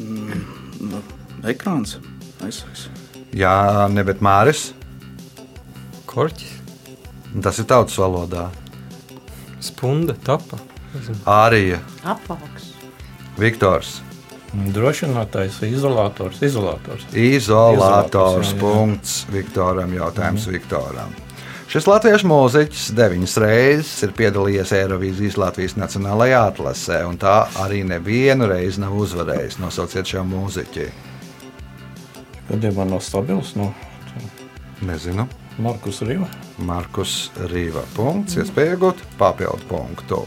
Nu, 0.00 1.00
ekrāns 1.48 1.96
aizsaks. 2.44 2.90
Jā, 3.32 3.88
ne 3.88 4.04
bet 4.04 4.20
Māris. 4.20 4.74
Korķis, 6.10 6.58
Tas 7.38 7.60
ir 7.62 7.66
tautas 7.70 7.94
valodā. 7.94 8.48
Spunda, 9.60 10.14
tapa. 10.26 10.58
Ārija, 11.30 11.78
Apvalks. 12.04 12.72
Viktors, 13.38 14.00
Drošinātais, 14.50 15.60
izolators, 15.62 16.40
izolators. 16.42 17.04
izolators. 17.14 17.14
Izolators. 17.14 18.54
Punkts 18.58 19.26
Viktoram. 19.30 19.92
Jautājums 19.94 20.46
Viktoram. 20.50 21.12
Šis 21.70 21.86
latviešu 21.86 22.26
mūziķis 22.26 22.88
deviņas 22.98 23.36
reizes 23.38 23.92
ir 24.02 24.10
piedalījies 24.18 24.72
Eirovīzijas 24.74 25.36
Latvijas 25.38 25.76
Nacionālajā 25.78 26.40
atlasē, 26.48 27.04
un 27.06 27.14
tā 27.14 27.44
arī 27.62 27.84
nevienu 27.86 28.48
reizi 28.50 28.82
nav 28.82 28.96
uzvarējis. 28.98 29.60
Nosauciet 29.62 30.10
šo 30.10 30.24
mūziķi. 30.26 30.88
Gadījumā 32.50 32.88
nav 32.90 33.04
stabils. 33.06 33.54
Nu, 33.54 33.70
Nezinu. 34.82 35.28
Markus 35.60 36.00
Riva. 36.06 36.26
Markus 36.64 37.14
Rīva. 37.50 37.82
Punkts, 37.92 38.38
iespēja 38.40 38.74
iegūt 38.74 39.02
papildu 39.20 39.66
punktu. 39.68 40.24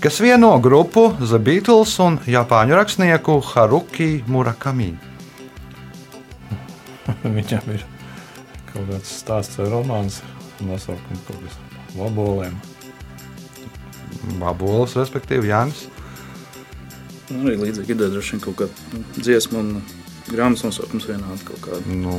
Kas 0.00 0.20
vieno 0.22 0.52
grupu 0.62 1.10
The 1.18 1.40
Beatles 1.42 1.96
un 2.00 2.20
japāņu 2.30 2.76
rakstnieku 2.78 3.40
Haruki 3.50 4.22
Murakami. 4.30 4.92
Viņam 7.36 7.72
ir 7.74 7.84
kaut 8.70 8.86
kāds 8.92 9.14
stāsts 9.20 9.58
vai 9.58 9.66
romāns, 9.72 10.20
nosaukums 10.62 11.24
kaut 11.26 11.42
kas 11.42 11.58
labolēm. 11.98 12.54
Vabolis, 14.38 14.94
respektīvi 15.00 15.50
Jānis. 15.50 15.88
Nu, 17.30 17.44
arī 17.46 17.56
līdzīgi 17.64 17.94
ideja 17.96 18.12
droši 18.14 18.36
vien 18.36 18.44
kaut 18.44 18.58
kāda 18.62 19.02
dziesma 19.18 19.60
un 19.62 19.74
grāmatas 20.30 20.64
nosaukums 20.66 21.10
vienādi 21.10 21.46
kaut 21.48 21.60
kāda. 21.66 21.82
Nu, 21.90 22.14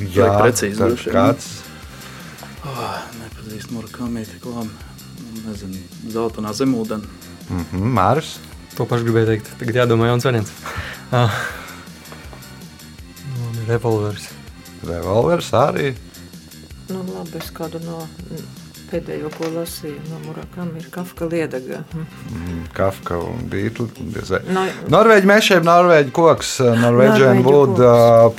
Jā, 0.00 0.30
precīzi 0.40 0.80
vien. 0.80 0.96
kāds. 1.12 1.48
Oh, 2.64 2.94
nepazīst 3.18 3.72
Murakami 3.74 4.24
labi. 4.44 4.70
Nu, 5.22 5.42
Nezinu, 5.48 5.80
zeltainā 6.12 6.52
zemūdeni. 6.54 7.08
Mhm, 7.50 7.90
Māris. 7.96 8.36
To 8.76 8.86
pašu 8.88 9.04
gribēju 9.08 9.28
teikt. 9.32 9.50
Tagad 9.60 9.82
jādomā 9.82 10.08
jauns 10.08 10.24
variants. 10.24 10.52
Ah. 11.12 11.34
Ir 13.62 13.68
revolvers. 13.68 14.28
Revolvers 14.86 15.50
arī. 15.52 15.92
Nu, 16.88 17.02
labi, 17.12 17.36
es 17.38 17.50
kādu 17.54 17.80
no 17.84 18.00
mm, 18.06 18.46
pēdējo, 18.90 19.28
ko 19.36 19.50
lasīju 19.54 20.00
no 20.10 20.20
Murakami, 20.26 20.80
ir 20.82 20.88
Kafka 20.94 21.28
liedagā. 21.30 21.82
Mm, 21.94 22.64
Kafka 22.76 23.18
un 23.22 23.44
Beatles. 23.52 24.32
No, 24.48 24.64
Norvēģi 24.92 25.30
mešiem, 25.30 25.66
Norvēģi 25.68 26.14
koks, 26.16 26.56
Norvēģian 26.82 27.44
wood 27.46 27.78
uh, 27.82 28.32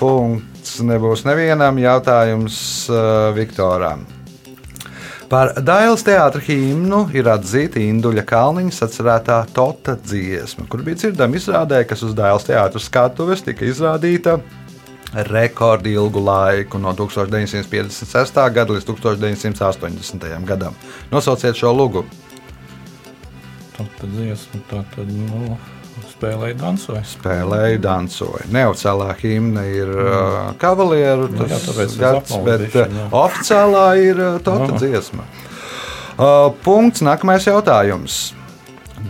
punkts 0.63 0.79
nebūs 0.79 1.25
nevienam 1.27 1.75
jautājums 1.77 2.87
uh, 2.87 3.33
Viktoram. 3.35 4.05
Par 5.27 5.51
Dailas 5.59 6.03
teātra 6.05 6.39
himnu 6.39 7.09
ir 7.11 7.27
atzīta 7.27 7.81
Induļa 7.81 8.23
Kalniņa 8.23 8.71
sacerētā 8.71 9.41
Tota 9.51 9.97
dziesma, 9.97 10.67
kur 10.69 10.83
bija 10.85 11.01
dzirdama 11.01 11.35
izrādē, 11.35 11.83
kas 11.83 12.03
uz 12.05 12.13
Dailas 12.15 12.47
teātra 12.47 12.79
skatuves 12.79 13.43
tika 13.43 13.65
izrādīta 13.65 14.37
rekordilgu 15.13 16.23
laiku 16.23 16.79
no 16.79 16.93
1956. 16.95 18.39
gada 18.55 18.73
līdz 18.73 18.87
1980. 18.87 20.45
gadam. 20.47 20.77
Nosauciet 21.11 21.59
šo 21.59 21.73
lugu. 21.75 22.05
Tā 23.75 23.83
tad 23.99 24.15
dziesma, 24.15 24.63
tā 24.69 24.83
tad 24.95 25.11
nu, 25.11 25.57
spēlēja 26.13 26.57
dansoja. 26.61 27.01
spēlēja, 27.07 27.79
dansoja. 27.83 28.45
Neoficiālā 28.53 29.09
himna 29.21 29.65
ir 29.69 29.89
uh, 29.93 30.53
kavalieru 30.61 31.27
Nu, 31.33 31.47
jā, 31.47 31.57
tas 31.57 31.65
tāpēc 31.69 31.89
es 31.89 31.97
gads, 31.99 32.37
bet 32.45 32.67
apmaldīšanu, 32.69 33.01
jā. 33.01 33.07
uh, 33.09 33.17
oficiālā 33.23 33.87
ir 34.03 34.21
uh, 34.21 34.37
Jā. 34.45 34.79
dziesma. 34.85 35.27
Uh, 36.13 36.53
punkts, 36.63 37.01
nākamais 37.05 37.49
jautājums. 37.49 38.21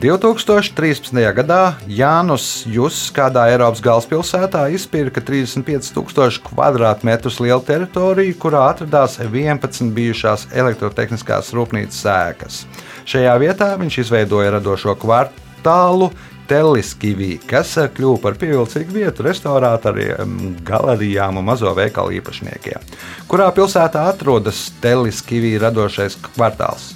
2013. 0.02 1.14
gadā 1.38 1.76
Jānis 1.86 2.66
Juss 2.66 3.12
kādā 3.14 3.44
Eiropas 3.52 3.82
galvaspilsētā 3.84 4.64
izpirka 4.74 5.22
35,000 5.22 6.42
km2 6.42 7.34
lielu 7.46 7.62
teritoriju, 7.68 8.38
kurā 8.42 8.64
atradās 8.72 9.20
11 9.22 9.94
bijušās 9.94 10.48
elektrotehniskās 10.50 11.54
rūpnīcas 11.54 12.02
sēkas. 12.08 12.64
Šajā 13.06 13.38
vietā 13.44 13.70
viņš 13.78 14.00
izveidoja 14.08 14.56
radošo 14.58 14.98
kvartālu 14.98 16.10
Teliskivī, 16.50 17.38
kas 17.50 17.76
eh, 17.82 17.88
kļuva 17.94 18.20
par 18.24 18.38
pievilcīgu 18.42 18.98
vietu 18.98 19.26
restaurātoriem, 19.28 20.58
galerijām 20.68 21.40
un 21.40 21.48
mazo 21.48 21.72
veikalu 21.78 22.18
īpašniekiem. 22.20 22.92
Kurā 23.32 23.48
pilsētā 23.56 24.08
atrodas 24.12 24.68
Teliskivī 24.84 25.56
radošais 25.64 26.20
kvartāls? 26.28 26.92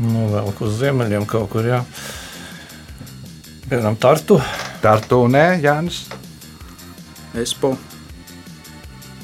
Nu, 0.00 0.30
vēl 0.32 0.50
uz 0.64 0.80
ziemeļiem 0.80 1.28
kaut 1.28 1.50
kur, 1.52 1.68
jā. 1.68 1.82
Piemēram, 3.68 3.96
Tartu. 4.00 4.40
Tartu, 4.82 5.20
nē, 5.30 5.46
Jānis, 5.62 6.06
Espo. 7.32 7.76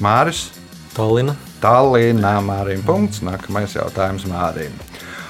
Māris. 0.01 0.47
Tallina. 0.95 1.35
Tallinā 1.61 2.39
Mārim. 2.41 2.81
Punkts. 2.87 3.21
Nākamais 3.25 3.75
jautājums 3.77 4.25
Mārim. 4.29 4.73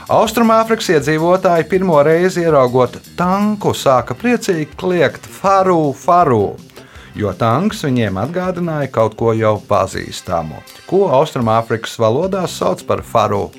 Austrumāfrikas 0.09 0.87
iedzīvotāji 0.95 1.67
pirmo 1.69 1.99
reizi 2.01 2.41
ieraugot 2.41 2.95
tanku, 3.17 3.75
sāka 3.77 4.15
priecīgi 4.17 4.65
kliegt 4.79 5.27
faru, 5.29 5.91
faru, 5.93 6.55
jo 7.13 7.33
tanks 7.37 7.83
viņiem 7.85 8.17
atgādināja 8.17 8.89
kaut 8.95 9.13
ko 9.19 9.35
jau 9.37 9.59
pazīstamu. 9.69 10.63
Ko 10.89 11.03
Austrumāfrikas 11.13 11.93
valodā 12.01 12.47
sauc 12.49 12.81
par 12.89 13.05
faru? 13.05 13.51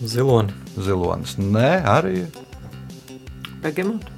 Ziloni. 0.00 0.56
Zilonis. 0.80 1.36
Nē, 1.36 1.74
arī 1.84 2.24
Begemot. 3.60 4.08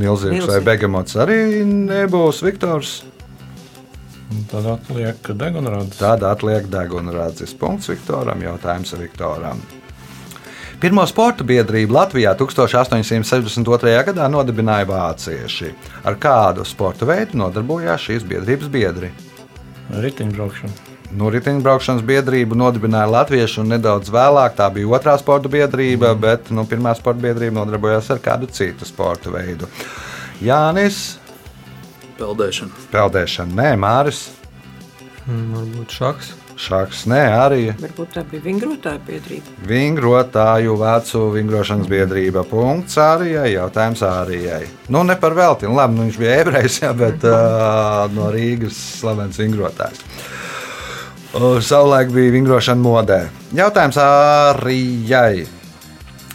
milzīgs 0.00 0.48
vai 0.48 0.62
begemots 0.64 1.20
arī 1.20 1.60
nebūs 1.68 2.40
Viktors. 2.40 3.02
Tad 4.48 4.72
atliek 4.78 5.32
degunrādes. 5.36 6.00
Tad 6.00 6.24
atliek 6.24 6.72
degunrādzes 6.72 7.52
punkts 7.60 7.92
Viktoram. 7.92 8.40
Jautājums 8.48 8.96
Viktoram. 8.96 9.60
Pirmo 10.80 11.04
sporta 11.08 11.44
biedrību 11.46 11.94
Latvijā 11.94 12.34
1862. 12.36 13.92
gadā 14.08 14.26
nodibināja 14.28 14.86
vācieši. 14.88 15.70
Ar 16.04 16.18
kādu 16.20 16.66
sporta 16.68 17.06
veidu 17.08 17.38
nodarbojās 17.40 18.04
šīs 18.08 18.26
biedrības 18.28 18.68
biedri? 18.74 19.12
Ritiņbraukšana. 19.94 20.92
Nu, 21.14 21.28
riteņbraukšanas 21.30 22.02
biedrību 22.04 22.56
nodibināja 22.58 23.06
latvieši, 23.12 23.60
un 23.62 23.70
nedaudz 23.76 24.10
vēlāk 24.12 24.56
tā 24.58 24.66
bija 24.74 24.90
otrā 24.98 25.14
sporta 25.20 25.48
biedrība, 25.52 26.10
bet 26.18 26.50
nu, 26.50 26.66
pirmā 26.68 26.92
sporta 26.98 27.22
biedrība 27.22 27.60
nodarbojās 27.60 28.10
ar 28.10 28.22
kādu 28.24 28.50
citu 28.50 28.88
sporta 28.88 29.30
veidu. 29.30 29.70
Jānis, 30.42 31.20
Peldēšana. 32.18 32.88
peldēšana, 32.92 33.54
nē, 33.62 33.70
Māris, 33.78 34.24
Mm, 35.24 35.54
Varbūt 35.56 35.88
šaks. 35.96 36.26
Šāks, 36.60 37.04
nē, 37.10 37.20
arī. 37.36 37.62
Varbūt 37.80 38.14
tā 38.16 38.24
bija 38.28 38.44
vingrotāja 38.44 39.00
biedrība. 39.06 39.54
Vingrotāju 39.68 40.76
vecu 40.80 41.24
vingrošanas 41.34 41.90
biedrība. 41.90 42.44
Punkts 42.48 42.98
Ārijai. 43.00 43.50
Jautājums 43.54 44.04
Ārijai. 44.06 44.62
Nu, 44.88 45.02
ne 45.06 45.16
par 45.20 45.36
velti. 45.38 45.68
Nu, 45.68 45.76
labi, 45.78 45.98
nu, 45.98 46.06
viņš 46.08 46.20
bija 46.20 46.38
ebrejs, 46.44 46.78
jā, 46.84 46.92
bet 46.98 47.26
uh, 47.28 48.04
no 48.14 48.30
Rīgas 48.34 48.78
slavens 49.00 49.40
vingrotājs. 49.40 50.04
Uh, 51.34 51.58
Savulaik 51.64 52.12
bija 52.14 52.36
vingrošana 52.36 52.82
modē. 52.82 53.20
Jautājums 53.56 53.98
Ārijai. 53.98 55.46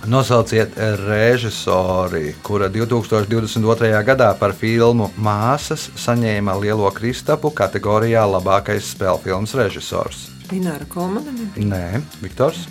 Nosauciet 0.07 0.77
režisori, 0.77 2.35
kura 2.43 2.69
2022. 2.71 3.89
gadā 4.07 4.29
par 4.39 4.53
filmu 4.55 5.09
Māsas 5.19 5.89
saņēma 5.99 6.55
lielo 6.61 6.87
kristapu 6.95 7.51
kategorijā 7.51 8.23
labākais 8.23 8.93
spēļu 8.93 9.19
filmas 9.25 9.55
režisors. 9.59 10.21
Ināra 10.55 10.87
Kolmana. 10.87 11.49
Nē, 11.59 11.99
Viktors. 12.23 12.63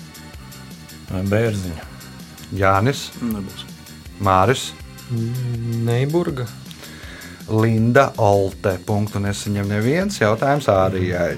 Bērziņa. 1.13 1.85
Jānis, 2.57 3.05
Nebūs. 3.21 3.67
Māris, 4.25 4.71
Neiburga. 5.85 6.49
Linda 7.49 8.09
Olte. 8.17 8.79
Punktu 8.89 9.21
nesaņem 9.21 9.69
neviens 9.69 10.17
jautājums 10.21 10.69
Ārijai. 10.73 11.37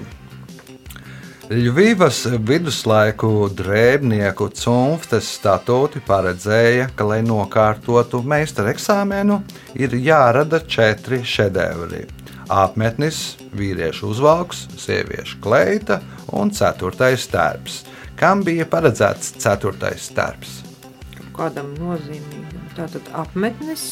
Ļuvijas 1.51 2.29
viduslaiku 2.47 3.49
drēbnieku 3.59 4.47
cunftes 4.55 5.33
statūti 5.35 5.99
paredzēja, 6.07 6.85
ka, 6.95 7.03
lai 7.11 7.25
nokārtotu 7.27 8.21
meistara 8.23 8.71
eksāmenu, 8.71 9.41
ir 9.75 9.97
jārada 9.99 10.61
četri 10.63 11.25
šedevri- 11.27 12.05
apmetnis, 12.63 13.35
vīriešu 13.51 14.13
uzvalks, 14.13 14.69
sieviešu 14.79 15.41
kleita 15.43 15.99
un 16.31 16.55
ceturtais 16.55 17.27
tērps. 17.27 17.83
Kam 18.15 18.45
bija 18.47 18.65
paredzēts 18.71 19.35
ceturtais 19.43 20.07
tērps? 20.15 20.63
Kādam 21.35 21.75
nozīmīgam. 21.75 22.63
Tātad 22.79 23.11
apmetnis, 23.11 23.83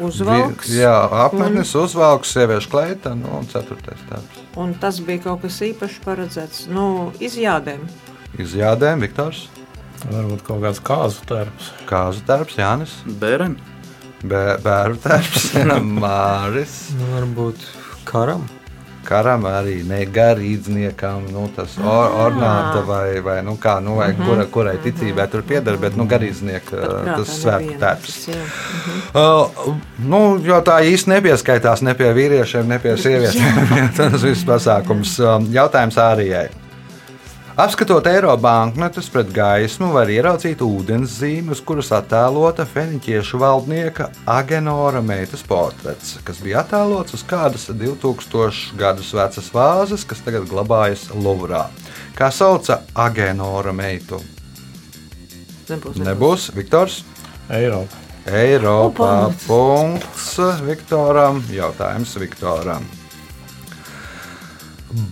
uzvalks. 0.00 0.68
Vi- 0.70 0.80
Jā, 0.82 0.94
apmetnis, 1.26 1.74
uzvalks, 1.74 2.32
sieviešu 2.34 2.70
kleita 2.72 3.14
nu, 3.14 3.28
un 3.38 3.46
ceturtais 3.50 4.00
tērps. 4.10 4.42
Un 4.56 4.74
tas 4.80 4.98
bija 5.00 5.22
kaut 5.28 5.42
kas 5.42 5.60
īpašs 5.60 6.00
paredzēts. 6.04 6.66
Nu, 6.68 7.12
izjādēm. 7.20 7.86
Izjādēm 8.38 9.00
Viktors, 9.06 9.48
Varbūt 10.04 10.42
kaut 10.44 10.60
kāds 10.60 10.80
kāzu 10.84 11.22
tērps. 11.30 11.70
kāzu 11.88 12.20
tērps, 12.28 12.56
Jānis, 12.60 12.92
Bērni. 13.06 13.56
Bē- 14.24 14.58
bērnu 14.64 14.98
tērps, 15.00 15.46
Māris. 16.02 16.90
Nu, 16.98 17.06
varbūt 17.14 17.56
karam. 18.04 18.44
Karam 19.04 19.46
arī 19.48 19.78
negarīdzniekam, 19.88 21.28
nu, 21.34 21.46
tas 21.56 21.76
or, 21.82 22.16
ornāta 22.26 22.82
vai, 22.88 23.20
vai, 23.24 23.38
nu, 23.46 23.56
kā, 23.60 23.76
nu, 23.84 23.98
vai 24.00 24.10
kura, 24.18 24.48
kurai 24.50 24.76
ticībai 24.84 25.28
tur 25.32 25.44
pieder, 25.46 25.78
bet 25.80 25.98
nu, 26.00 26.08
garīdznieka 26.10 26.82
tas 27.10 27.36
svētku 27.42 27.78
tērps. 27.82 28.18
Uh, 29.14 29.70
nu, 30.02 30.24
jo 30.44 30.60
tā 30.66 30.80
īsti 30.88 31.14
nepieskaitās 31.16 31.84
ne 31.86 31.96
pie 31.98 32.10
vīriešiem, 32.16 32.68
ne 32.68 32.80
pie 32.82 32.96
sievietēm. 33.00 33.64
tas 33.98 34.20
viss 34.24 34.46
pasākums. 34.48 35.18
Um, 35.22 35.48
Jautājums 35.54 36.00
Ārijai. 36.00 36.48
Apskatot 37.54 38.02
eiro 38.10 38.32
banknotes 38.34 39.06
pret 39.14 39.28
gaismu, 39.30 39.92
var 39.94 40.08
ieraudzīt 40.10 40.58
ūdens 40.66 41.12
zīmi, 41.20 41.52
uz 41.54 41.60
kuras 41.62 41.92
attēlota 41.94 42.64
feniķiešu 42.66 43.38
valdnieka 43.38 44.08
Agenora 44.26 44.98
meitas 44.98 45.44
portrets, 45.46 46.16
kas 46.26 46.40
bija 46.42 46.64
attēlots 46.64 47.14
uz 47.14 47.22
kādas 47.30 47.68
2000 47.70 48.74
gadus 48.80 49.12
vecas 49.14 49.52
vāzes, 49.54 50.02
kas 50.02 50.24
tagad 50.26 50.50
glabājas 50.50 51.06
Luvrā. 51.14 51.68
Kā 52.18 52.32
sauca 52.34 52.80
Agenora 52.90 53.70
meitu? 53.70 54.18
Nebūs. 55.70 56.02
Nebūs. 56.10 56.50
Viktors. 56.58 57.04
Eiropa. 57.54 58.02
Eiropā. 58.34 59.14
punkts. 59.30 59.46
Punkts 59.46 60.60
Viktoram. 60.66 61.42
Jautājums 61.54 62.18
Viktoram. 62.18 62.90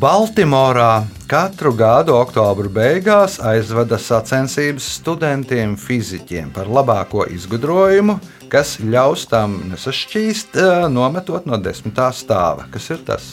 Baltimorā 0.02 1.04
katru 1.32 1.70
gadu 1.72 2.12
oktobra 2.12 2.68
beigās 2.68 3.38
aizvada 3.40 3.96
sacensības 3.96 4.84
studentiem 4.98 5.78
fiziķiem 5.80 6.50
par 6.52 6.68
labāko 6.68 7.24
izgudrojumu, 7.32 8.18
kas 8.52 8.74
ļaus 8.84 9.22
tam 9.30 9.54
nesašķīst, 9.70 10.58
eh, 10.60 10.82
nometot 10.92 11.46
no 11.48 11.56
desmitā 11.56 12.10
stāva. 12.12 12.66
Kas 12.74 12.90
ir 12.92 13.00
tas? 13.06 13.30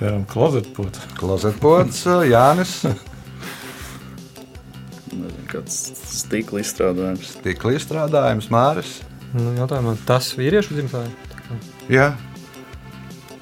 Piemēram, 0.00 0.24
klozetpūta. 0.32 1.04
Klozetpots, 1.20 2.00
eh, 2.10 2.26
Jānis, 2.32 2.74
kāds 5.52 5.78
stikla 6.10 6.64
izstrādājums. 6.64 7.36
tīkla 7.44 7.76
izstrādājums, 7.78 8.50
Māris. 8.50 8.98
Nu, 9.30 9.54
jautājumā 9.62 9.94
tas 10.10 10.32
vīriešu 10.34 10.74
dzimtāji. 10.74 11.14
Jā, 11.86 12.16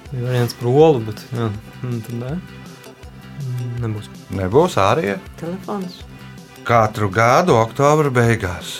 Ir 0.09 0.25
variants 0.25 0.57
par 0.57 0.71
olu, 0.73 1.03
bet 1.05 1.21
jā, 1.35 1.51
mm, 1.83 1.99
tad 2.07 2.15
nē. 2.23 2.37
Nebūs. 3.83 4.09
nebūs 4.35 4.77
ārējie. 4.81 5.19
Telefons. 5.39 5.99
Katru 6.69 7.11
gadu 7.13 7.57
oktobra 7.61 8.11
beigās. 8.13 8.79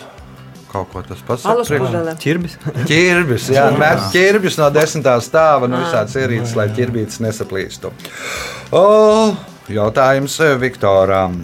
Kaut 0.69 0.91
ko 0.93 1.03
tas 1.05 1.21
pats 1.25 1.45
pudele. 1.49 2.13
Čirbis. 2.21 2.59
Ķirbis, 2.89 3.47
jā, 3.55 3.69
met 3.81 4.03
ķirbis 4.13 4.59
no 4.61 4.69
desmitā 4.73 5.15
stāva, 5.25 5.69
nu 5.71 5.81
visādas 5.81 6.17
ierīces, 6.21 6.53
lai 6.59 6.69
ķirbītes 6.77 7.23
nesaplīstu. 7.25 7.93
O, 8.77 8.83
jautājums 9.73 10.37
eh, 10.45 10.57
Viktoram. 10.61 11.41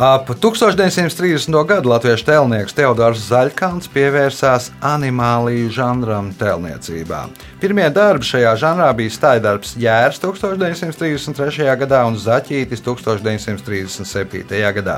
Ap 0.00 0.30
1930. 0.32 1.52
gadu 1.68 1.90
latviešu 1.92 2.24
tēlnieks 2.24 2.72
Teodors 2.72 3.20
Zaļkāns 3.20 3.90
pievērsās 3.92 4.70
animāliju 4.80 5.68
žanram 5.76 6.30
tēlniecībā. 6.40 7.18
Pirmie 7.60 7.84
darbi 7.92 8.24
šajā 8.24 8.54
žanrā 8.62 8.86
bija 8.96 9.12
staigdarbs 9.12 9.74
Jērs 9.76 10.22
1933. 10.24 11.68
gadā 11.84 12.00
un 12.08 12.16
Zaķītis 12.16 12.80
1937. 12.80 14.72
gadā. 14.80 14.96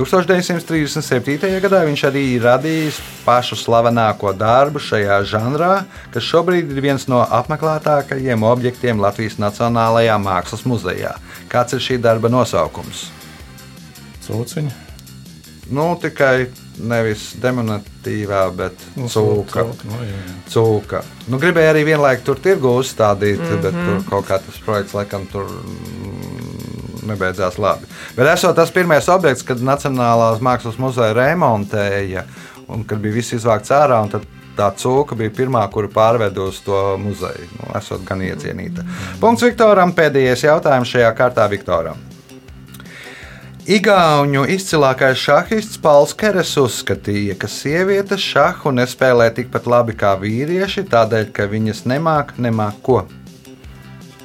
1937. 0.00 1.60
gadā 1.60 1.84
viņš 1.92 2.06
arī 2.08 2.24
radījis 2.40 3.04
pašu 3.28 3.60
slavenāko 3.60 4.32
darbu 4.32 4.80
šajā 4.80 5.20
žanrā, 5.36 5.84
kas 6.16 6.32
šobrīd 6.32 6.72
ir 6.72 6.80
viens 6.88 7.10
no 7.12 7.20
apmeklētākajiem 7.28 8.50
objektiem 8.56 9.04
Latvijas 9.04 9.36
Nacionālajā 9.36 10.16
Mākslas 10.16 10.64
muzejā. 10.64 11.18
Kāds 11.52 11.76
ir 11.76 11.90
šī 11.90 12.00
darba 12.00 12.32
nosaukums? 12.32 13.10
Cūciņa. 14.32 14.70
Nu, 15.70 15.84
tikai 16.02 16.48
nevis 16.82 17.28
demonstratīvā, 17.38 18.40
bet 18.56 18.80
Nu, 18.96 19.06
cūka. 19.06 19.62
cūka, 19.62 19.86
Nu, 19.86 20.00
jā, 20.02 20.16
jā. 20.16 20.34
cūka. 20.50 21.02
Nu, 21.30 21.38
gribēju 21.38 21.70
arī 21.70 21.84
vienlaikus 21.86 22.26
tur 22.26 22.40
tirgu 22.42 22.72
uzstādīt, 22.80 23.38
mm 23.38 23.46
-hmm. 23.46 23.62
bet 23.62 23.72
tur 23.72 24.02
kaut 24.10 24.26
kā 24.26 24.40
tas 24.46 24.58
projekts 24.64 24.94
laikam 24.94 25.26
tur 25.26 25.46
mm, 25.46 27.06
nebeidzās 27.06 27.58
labi. 27.58 27.86
Bet 28.16 28.26
esot 28.34 28.56
tas 28.56 28.70
pirmais 28.70 29.08
objekts, 29.08 29.42
kad 29.42 29.58
Nacionālās 29.58 30.40
mākslas 30.40 30.78
muzeja 30.78 31.12
remontēja 31.12 32.24
un 32.68 32.84
kad 32.84 32.98
bija 32.98 33.14
viss 33.14 33.32
izvākts 33.32 33.70
ārā. 33.70 34.02
un 34.02 34.08
tad 34.08 34.22
Tā 34.60 34.68
cūka 34.76 35.16
bija 35.16 35.30
pirmā, 35.30 35.62
kura 35.72 35.88
pārveda 35.88 36.42
uz 36.44 36.58
to 36.60 36.96
muzeju. 37.00 37.46
Nu, 37.56 37.70
esot 37.78 38.02
gan 38.04 38.20
iecienīta. 38.20 38.84
Punkts 39.20 39.42
Viktoram. 39.46 39.94
Pēdējais 39.96 40.42
jautājums 40.44 40.90
šajā 40.90 41.14
kārtā 41.16 41.46
Viktoram. 41.48 41.96
Igauņu 43.70 44.48
izcilākais 44.50 45.20
šahists 45.22 45.78
Pauls 45.78 46.10
Keres 46.18 46.56
uzskatīja, 46.58 47.36
ka 47.38 47.46
sievietes 47.46 48.24
šahu 48.32 48.72
nespēlē 48.74 49.28
tikpat 49.36 49.68
labi 49.70 49.94
kā 49.94 50.16
vīrieši, 50.18 50.82
tādēļ, 50.90 51.28
ka 51.36 51.46
viņas 51.52 51.84
nemāk, 51.86 52.32
nemāk 52.42 52.80
ko. 52.82 53.04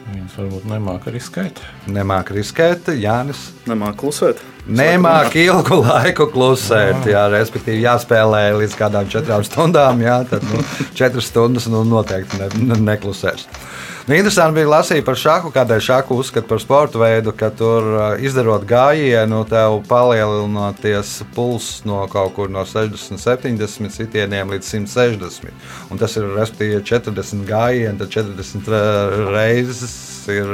Viņas 0.08 0.40
varbūt 0.40 0.66
nemāca 0.72 1.12
arī 1.12 1.22
skaitīt. 1.22 1.62
Nemāk 1.94 2.34
riskēt, 2.34 2.90
Jānis. 2.98 3.52
Nemāk 3.70 4.00
klusēt. 4.02 4.42
Nemāk 4.66 5.38
ilgu 5.38 5.78
laiku 5.84 6.26
klusēt, 6.34 7.06
jā, 7.14 7.28
respektīvi 7.30 7.86
jāspēlē 7.86 8.48
līdz 8.64 8.80
kādām 8.82 9.14
četrām 9.14 9.46
stundām. 9.46 10.02
Jā, 10.02 10.24
tad 10.32 10.42
nu, 10.50 10.66
četras 10.98 11.30
stundas 11.30 11.70
nu, 11.70 11.86
noteikti 11.86 12.42
ne, 12.42 12.50
ne, 12.72 12.82
neklusēs. 12.90 13.46
Nu, 13.46 13.76
interesanti 14.14 14.60
bija 14.60 14.70
lasīt 14.70 15.06
par 15.08 15.18
šādu, 15.18 15.50
kādēļ 15.56 15.80
šādu 15.82 16.18
uzskata 16.22 16.46
par 16.50 16.60
sporta 16.62 17.00
veidu, 17.02 17.32
ka 17.34 17.50
tur 17.50 17.88
izdarot 18.22 18.62
gājienu, 18.70 19.40
tev 19.50 19.80
palielinoties 19.90 21.16
pulss 21.34 21.82
no 21.90 22.04
kaut 22.12 22.36
kur 22.38 22.52
no 22.54 22.62
60, 22.70 23.18
70 23.18 23.90
sitieniem 23.96 24.54
līdz 24.54 24.70
160. 24.76 25.50
Un 25.90 26.02
tas 26.02 26.14
ir 26.20 26.30
respektīvi 26.38 26.84
40 26.86 27.48
gājieni, 27.50 27.98
tad 28.04 28.14
40 28.14 28.70
re- 28.70 29.30
reizes 29.34 29.98
ir 30.30 30.46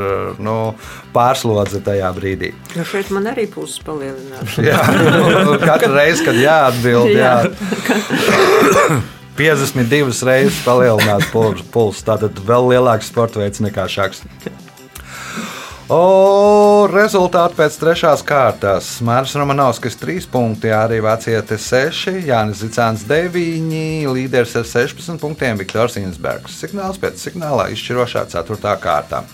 nu, 0.43 0.57
pārslodze 1.15 1.79
tajā 1.83 2.09
brīdī. 2.15 2.53
Nu 2.75 2.83
šeit 2.87 3.11
man 3.11 3.27
arī 3.31 3.47
puses 3.51 3.83
palielinās. 3.83 4.59
Jā, 4.71 4.79
nu, 5.47 5.57
katru 5.63 5.91
reizi, 5.95 6.23
kad 6.27 6.39
jāatbild, 6.39 7.15
jā. 7.19 7.33
Jā. 7.51 9.01
52 9.41 10.21
reizes 10.27 10.59
palielināt 10.61 11.25
puls, 11.33 11.63
puls, 11.73 12.03
tātad 12.05 12.37
vēl 12.45 12.75
lielāks 12.75 13.07
sporta 13.09 13.41
veids 13.41 13.63
nekā 13.63 13.87
šāds. 13.89 14.21
O, 15.91 16.85
rezultāti 16.87 17.57
pēc 17.57 17.79
trešās 17.81 18.21
kārtas. 18.23 18.91
Mārcis 19.03 19.39
Romanovskis 19.41 19.97
3 19.99 20.29
punkti, 20.31 20.69
arī 20.71 21.01
Vācijai 21.03 21.41
6, 21.41 22.21
Jānis 22.29 22.61
Zicāns 22.61 23.03
9, 23.09 24.05
līderis 24.13 24.55
ar 24.61 24.69
16 24.69 25.17
punktiem 25.19 25.57
Viktors 25.59 25.97
Insbergs. 25.99 26.61
Signāls 26.61 27.01
pēc 27.01 27.25
signālā 27.25 27.71
izšķirošā 27.73 28.27
4. 28.37 28.77
kārtā. 28.85 29.25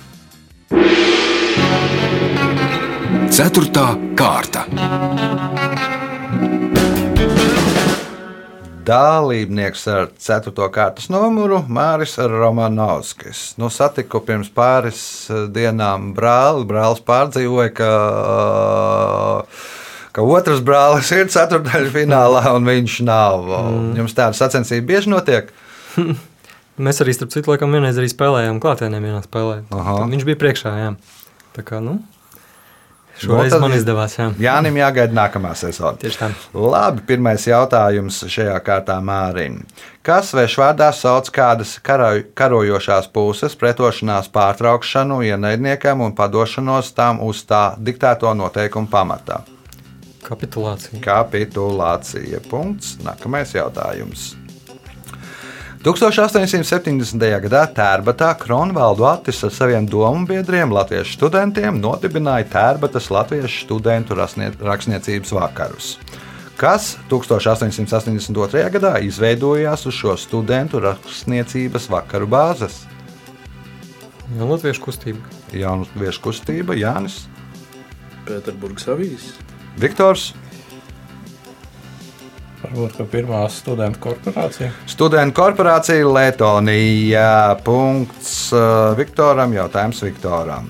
Ceturtā 3.27 3.91
kārta. 4.17 4.63
Dalībnieks 8.87 9.81
ar 9.91 10.05
4. 10.15 10.53
kārtas 10.71 11.09
numuru 11.11 11.59
Māris 11.67 12.15
Romanovskis. 12.31 13.49
Nu, 13.59 13.67
satiku 13.73 14.21
pirms 14.23 14.47
pāris 14.53 15.01
eh, 15.27 15.43
dienām 15.51 16.13
brāli. 16.15 16.63
Brālis 16.69 17.03
pārdzīvoja, 17.07 17.73
ka, 17.75 17.91
ka 20.15 20.27
otrs 20.37 20.63
brālis 20.63 21.11
ir 21.17 21.27
ceturtajā 21.33 21.91
finālā 21.91 22.45
un 22.55 22.67
viņš 22.69 22.97
nav. 23.07 23.43
Mm. 23.51 23.93
Jums 23.99 24.15
tāda 24.15 24.39
sacensība 24.39 24.93
bieži 24.93 25.11
notiek? 25.11 25.51
Mēs 26.87 27.01
arī, 27.03 27.15
starp 27.17 27.33
citu, 27.33 27.51
laikam 27.51 27.73
vienreiz 27.73 27.97
arī 27.99 28.07
spēlējām 28.11 28.61
klātienē 28.63 29.01
vienā 29.01 29.19
spēlē. 29.25 29.63
Viņš 30.13 30.27
bija 30.29 30.39
priekšā, 30.39 30.75
jā. 30.77 30.91
Tā 31.57 31.63
kā, 31.65 31.81
nu, 31.83 31.97
šoreiz 33.19 33.51
tad 33.51 33.61
man 33.61 33.71
ir- 33.71 33.77
izdevās, 33.81 34.15
jā. 34.19 34.27
Jānim 34.39 34.75
jāgaida 34.77 35.13
nākamā 35.13 35.55
sezona. 35.55 35.97
Tieši 35.97 36.17
tā. 36.17 36.29
Labi, 36.53 37.01
pirmais 37.07 37.45
jautājums 37.47 38.23
šajā 38.29 38.59
kārtā 38.63 38.97
Mārim. 39.01 39.61
Kas 40.03 40.31
svešvārdā 40.33 40.93
sauc 40.93 41.29
kādas 41.31 41.79
karoj- 41.83 42.23
karojošās 42.33 43.11
puses 43.11 43.55
pretošanās 43.55 44.29
pārtraukšanu 44.31 45.21
ienaidniekam 45.25 46.01
un 46.01 46.15
padošanos 46.15 46.93
tām 46.93 47.19
uz 47.21 47.43
tā 47.43 47.75
diktēto 47.77 48.33
noteikumu 48.35 48.87
pamatā? 48.87 49.41
Kapitulācija. 50.23 50.99
Kapitulācija. 51.01 52.39
Punkts. 52.49 52.97
Nākamais 53.03 53.53
jautājums. 53.55 54.35
1870. 55.85 57.21
gadā 57.43 57.59
Tērbatā 57.69 58.31
Kronvaldu 58.41 59.05
Attis 59.05 59.43
ar 59.45 59.51
saviem 59.53 59.85
domu 59.85 60.25
biedriem, 60.25 60.71
latviešu 60.73 61.13
studentiem, 61.19 61.77
nodibināja 61.77 62.47
Tērbatas 62.49 63.11
latviešu 63.13 63.67
studentu 63.67 64.17
rakstniecības 64.17 65.33
vakarus, 65.37 65.91
kas 66.57 66.95
1882. 67.11 68.65
gadā 68.73 68.95
izveidojās 69.05 69.85
uz 69.85 69.99
šo 69.99 70.17
studentu 70.17 70.81
rakstniecības 70.81 71.85
vakaru 71.93 72.29
bāzes. 72.33 72.81
Jā, 74.33 74.43
latviešu 74.49 74.81
kustība. 74.83 75.21
Jaunviešu 75.53 76.25
kustība 76.25 76.75
Jānis, 76.75 77.21
Pēterburgas 78.25 78.89
avīzes. 78.91 79.37
Viktors, 79.77 80.31
Varbūt 82.67 82.97
pirmā 83.11 83.45
studentu 83.51 83.99
korporācija. 84.03 84.71
Studentu 84.91 85.35
korporācija 85.39 86.03
Latvija. 86.07 87.27
Punkts 87.63 88.51
uh, 88.51 88.59
Viktoram. 88.97 89.53
Jautājums 89.55 90.01
Viktoram. 90.03 90.67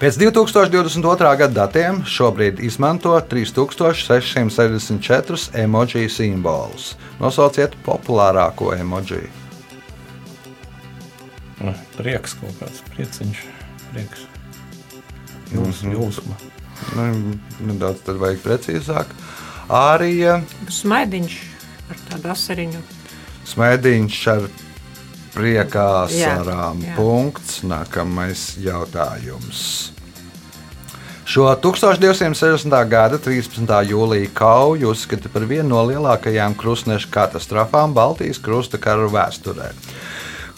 Pēc 0.00 0.14
2022. 0.20 1.36
gada 1.40 1.54
datiem 1.54 2.02
šobrīd 2.04 2.60
izmanto 2.66 3.14
3664 3.30 5.48
emoji 5.62 6.08
simbolus. 6.12 6.90
Nosauciet 7.22 7.72
populārāko 7.86 8.74
emoji. 8.76 9.28
Nu, 11.64 11.72
Prieks 11.96 12.34
kaut 12.36 12.54
kāds, 12.60 12.78
prieciņš, 12.92 13.38
prieks. 13.92 14.20
Jūs, 15.54 15.76
Mhm. 15.86 15.92
jūsma. 15.94 16.34
Nu, 16.98 17.04
nedaudz 17.70 18.00
tad 18.04 18.16
vajag 18.20 18.38
precīzāk. 18.44 19.06
Ārija 19.68 20.40
Smaidiņš 20.68 21.34
ar 21.90 22.00
tādu 22.10 22.30
asariņu. 22.34 22.80
smēdiņš 23.48 24.20
ar 24.32 24.46
priekā 25.34 25.88
sarām. 26.12 26.84
Punkts. 26.96 27.62
Nākamais 27.64 28.54
jautājums. 28.60 29.90
Šo 31.24 31.48
1260. 31.56 32.74
gada 32.88 33.18
13. 33.18 33.64
jūlija 33.88 34.28
kauju 34.36 34.90
uzskata 34.92 35.30
par 35.32 35.46
vienu 35.48 35.70
no 35.72 35.80
lielākajām 35.88 36.52
krustneša 36.60 37.08
katastrofām 37.10 37.94
Baltijas 37.96 38.38
krusta 38.38 38.78
karu 38.78 39.08
vēsturē. 39.08 39.70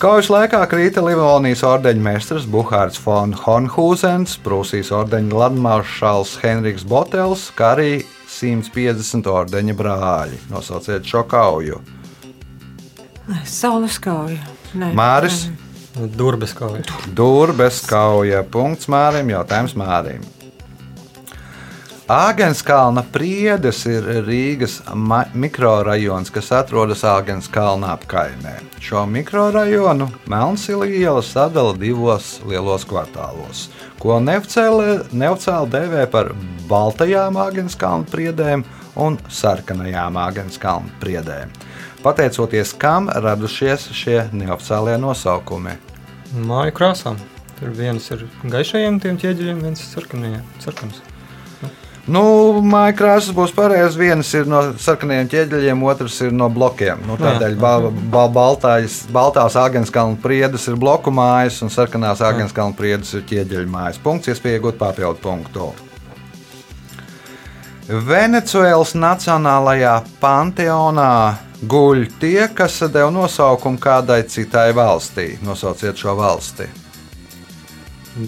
Kaujas 0.03 0.27
laikā 0.29 0.59
krīta 0.69 1.01
Livonijas 1.01 1.62
ordeņa 1.64 2.03
meistars 2.03 2.45
Buhārds 2.51 2.99
von 3.01 3.33
Hornhūzens, 3.33 4.35
Prūsijas 4.45 4.90
ordeņa 4.92 5.38
landmaršals 5.38 6.35
Henriks 6.42 6.85
Botels, 6.85 7.47
kā 7.57 7.71
arī 7.79 8.03
150 8.37 9.31
ordeņa 9.33 9.77
brāļi. 9.77 10.40
Nosauciet 10.53 11.07
šo 11.09 11.25
kauju. 11.29 11.81
Saules 13.49 13.99
kauja. 14.03 14.42
Nē. 14.77 14.92
Māris, 14.94 15.46
Durbes 15.96 16.53
kauja. 16.57 16.85
Durbes 17.16 17.81
kauja. 17.88 18.42
Punkts 18.44 18.90
Mārim, 18.92 19.33
jautājums 19.33 19.75
Mārim. 19.79 20.25
Āgenskalna 22.07 23.03
priedes 23.03 23.81
ir 23.90 24.05
Rīgas 24.23 24.77
mikrorajons, 25.35 26.29
kas 26.31 26.53
atrodas 26.55 27.01
Āgenskalna 27.03 27.88
apkaimē. 27.97 28.53
Šo 28.79 29.01
mikrorajonu 29.11 30.07
Melnsila 30.31 30.87
iela 30.87 31.25
sadala 31.27 31.73
divos 31.75 32.37
lielos 32.47 32.85
kvartālos, 32.87 33.64
ko 33.99 34.21
neoficiāli 34.23 35.66
dēvē 35.73 36.05
par 36.12 36.31
baltajām 36.71 37.40
Āgenskalna 37.42 38.07
priedēm 38.14 38.62
un 38.95 39.19
sarkanajām 39.27 40.21
Āgenskalna 40.29 40.95
priedēm. 41.03 41.51
Pateicoties 42.07 42.77
kam 42.79 43.11
radušies 43.11 43.90
šie 43.90 44.21
neoficiālie 44.31 44.95
nosaukumi. 45.03 45.75
Māju 46.38 46.79
krāsām. 46.79 47.19
Tur 47.59 47.75
viens 47.75 48.09
ir 48.14 48.29
gaišajiem 48.47 49.03
ķieģeļiem, 49.03 49.66
viens 49.66 49.83
ir 49.83 49.95
sarkanajiem. 49.97 50.49
Sarkans. 50.62 51.03
Nu, 52.07 52.23
māja 52.62 52.92
krāsas 52.95 53.35
būs 53.35 53.51
pareizas. 53.55 53.97
Viens 53.99 54.29
ir 54.38 54.47
no 54.47 54.61
sarkaniem 54.79 55.27
ķieģeļiem, 55.31 55.81
otrs 55.90 56.21
ir 56.23 56.35
no 56.35 56.47
blokiem. 56.53 57.03
Nu, 57.09 57.16
tādēļ 57.19 57.57
ba 57.59 57.73
ba 58.12 58.27
baltās, 58.31 59.01
baltās 59.12 59.57
Agenskalna 59.59 60.19
priedes 60.23 60.69
ir 60.71 60.79
bloku 60.79 61.11
mājas, 61.11 61.59
un 61.66 61.73
sarkanās 61.75 62.23
Agenskalna 62.23 62.79
priedes 62.79 63.11
ir 63.19 63.27
ķieģeļu 63.27 63.73
mājas. 63.73 63.99
Punkts, 64.03 64.31
iespēja 64.31 64.61
iegūt 64.61 64.79
papildu 64.79 65.19
punktu. 65.25 65.73
Venecuēlas 67.87 68.95
Nacionālajā 68.99 69.99
panteonā 70.23 71.12
guļ 71.66 72.09
tie, 72.23 72.49
kas 72.55 72.81
deva 72.87 73.11
nosaukumu 73.14 73.83
kādai 73.83 74.23
citai 74.31 74.71
valstī. 74.77 75.33
Nosauciet 75.42 75.99
šo 75.99 76.14
valsti. 76.19 76.71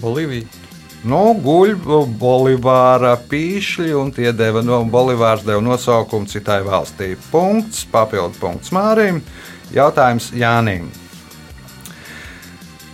Bolīvija. 0.03 0.58
Nu, 1.07 1.31
guļ 1.39 1.77
Bolivāra 2.19 3.13
pīšļi, 3.29 3.91
un 3.95 4.09
tie 4.11 4.33
deva 4.35 4.59
no 4.65 4.81
Bolivāras 4.83 5.45
deva 5.47 5.61
nosaukumu 5.63 6.27
citai 6.27 6.59
valstī. 6.65 7.13
Punkts, 7.31 7.85
papildu 7.87 8.35
punkts 8.41 8.73
Mārim. 8.75 9.21
Jautājums 9.71 10.33
Jānim. 10.35 10.89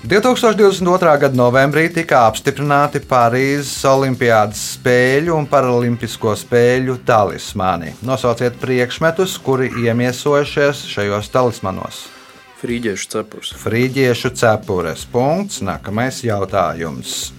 2022. 0.06 1.16
gada 1.18 1.34
novembrī 1.34 1.88
tika 1.90 2.28
apstiprināti 2.28 3.00
Parīzes 3.10 3.80
Olimpiādas 3.90 4.60
spēļu 4.76 5.34
un 5.34 5.48
Paralimpisko 5.50 6.36
spēļu 6.38 7.00
talismani. 7.08 7.96
Nosauciet 8.06 8.60
priekšmetus, 8.62 9.40
kuri 9.42 9.72
iemiesojušies 9.82 10.84
šajos 10.92 11.32
talismanos. 11.34 12.04
Frīģiešu 12.62 13.10
cepurs. 13.16 13.56
Frīģiešu 13.66 14.36
cepures. 14.38 15.08
Punkts. 15.10 15.64
Nākamais 15.66 16.22
jautājums. 16.28 17.34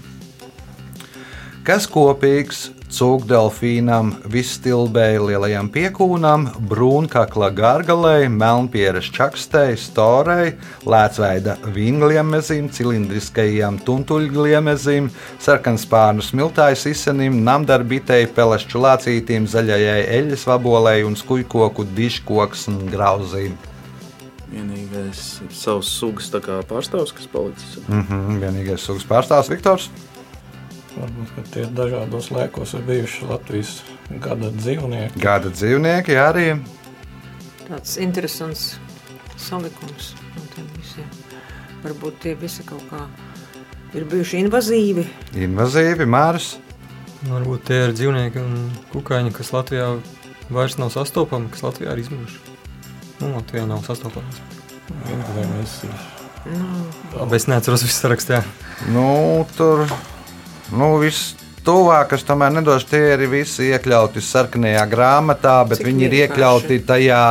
Kas 1.66 1.88
kopīgs 1.90 2.60
cūkdelfīnam, 2.94 4.12
vistilbēji 4.30 5.18
lielajam 5.18 5.66
piekūnam, 5.74 6.44
brūnkakla 6.70 7.48
gargalei, 7.58 8.28
melnpieres 8.30 9.08
čakstei, 9.10 9.74
storei, 9.74 10.52
lēcveida 10.86 11.56
vingliemezim, 11.74 12.70
cilindriskajam 12.70 13.80
tuntuļgliemezim, 13.82 15.10
sarkanspārnu 15.42 16.22
smiltājas 16.22 16.86
izsenim, 16.92 17.42
namdarbitei, 17.50 18.30
pelešķu 18.38 18.86
lācītīm, 18.86 19.50
zaļajai 19.50 20.00
eļas 20.22 20.46
vabolei 20.46 21.00
un 21.02 21.18
skujkoku 21.18 21.90
diškoks 21.98 22.68
un 22.70 22.84
grauzīm. 22.94 23.58
Vienīgais 24.54 25.40
savs 25.50 25.96
sugas 25.98 26.30
pārstāvs, 26.70 27.10
kas 27.10 27.26
palicis. 27.26 27.80
Mm 27.88 28.04
-hmm, 28.06 28.44
vienīgais 28.46 28.86
sugas 28.86 29.10
pārstāvs 29.10 29.50
Viktors. 29.50 29.90
Varbūt 30.96 31.32
ka 31.36 31.42
tie 31.52 31.66
dažādos 31.76 32.30
laikos 32.32 32.72
ir 32.78 32.84
bijuši 32.86 33.26
Latvijas 33.28 33.72
gada 34.24 34.48
dzīvnieki. 34.54 35.20
Gada 35.20 35.50
dzīvnieki 35.52 36.16
arī. 36.16 36.46
Tāds 37.66 37.96
interesants 38.00 38.76
salikums 39.36 40.14
no 40.36 40.44
tiem 40.54 40.68
visiem. 40.78 41.08
Varbūt 41.84 42.22
tie 42.24 42.32
visi 42.40 42.64
kaut 42.66 42.84
kā 42.88 43.02
ir 43.96 44.06
bijuši 44.08 44.40
invazīvi. 44.46 45.04
Invazīvi 45.46 46.08
Māris. 46.08 46.54
Varbūt 47.26 47.68
tie 47.68 47.82
ir 47.86 47.94
dzīvnieki 47.96 48.40
un 48.40 48.56
kukaiņi, 48.92 49.34
kas 49.36 49.52
Latvijā 49.52 49.92
vairs 50.52 50.78
nav 50.80 50.92
sastopami, 50.94 51.50
kas 51.52 51.64
Latvijā 51.66 51.92
ir 51.92 52.04
izmiruši. 52.04 52.40
Nu, 53.20 53.34
Latvijā 53.36 53.64
nav 53.68 53.84
ir 53.84 54.10
Nu, 56.46 56.66
Bet 57.26 57.40
es 57.40 57.48
neatceros 57.50 57.82
visu 57.82 57.98
sarakstu. 57.98 58.36
jā. 58.36 58.42
Nu, 58.94 59.46
tur 59.56 59.82
nu, 60.74 60.96
viss 61.02 61.34
tuvāk, 61.66 62.12
kas 62.14 62.24
tomēr 62.26 62.54
nedos, 62.54 62.86
tie 62.88 63.02
ir 63.14 63.26
visi 63.30 63.70
iekļauti 63.72 64.22
sarkanajā 64.22 64.84
grāmatā, 64.90 65.58
bet 65.68 65.82
Cik 65.82 65.90
viņi 65.90 66.06
ir 66.06 66.16
iekļauti 66.22 66.80
tajā 66.86 67.22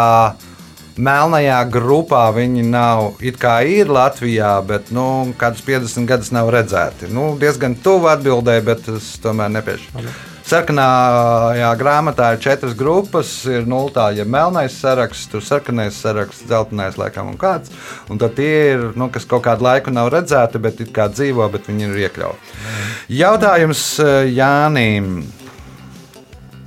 melnajā 0.95 1.57
grupā. 1.71 2.27
Viņi 2.35 2.63
nav, 2.67 3.19
it 3.23 3.39
kā 3.41 3.57
ir 3.67 3.91
Latvijā, 3.91 4.53
bet 4.67 4.91
nu, 4.95 5.33
kādus 5.39 5.63
50 5.67 6.09
gadus 6.09 6.31
nav 6.35 6.51
redzēti. 6.55 7.11
Nu, 7.11 7.33
diezgan 7.39 7.77
tuvu 7.83 8.11
atbildēji, 8.13 8.65
bet 8.67 8.89
es 8.95 9.15
tomēr 9.23 9.51
nepiešu. 9.57 10.05
Sarkanajā 10.45 11.71
grāmatā 11.79 12.27
ir 12.35 12.41
četras 12.43 12.75
grupas. 12.77 13.29
Ir 13.49 13.63
nultā, 13.65 14.11
ja 14.13 14.27
melnais 14.29 14.75
saraksts, 14.77 15.25
tur 15.31 15.41
sarkanais 15.41 15.97
saraksts, 15.97 16.43
dzeltenais 16.45 16.99
laikam 17.01 17.31
un 17.31 17.39
kāds. 17.41 17.73
Un 18.13 18.21
tad 18.21 18.35
tie 18.37 18.51
ir, 18.75 18.83
nu, 18.93 19.09
kas 19.09 19.25
kaut 19.25 19.47
kādu 19.47 19.65
laiku 19.65 19.93
nav 19.95 20.11
redzēti, 20.13 20.61
bet 20.61 20.83
it 20.85 20.93
kā 20.93 21.07
dzīvo, 21.09 21.49
bet 21.49 21.65
viņi 21.71 21.89
ir 21.89 21.97
iekļauti. 22.05 22.53
Jautājums 23.17 23.87
eh, 24.05 24.29
Jānim. 24.37 25.25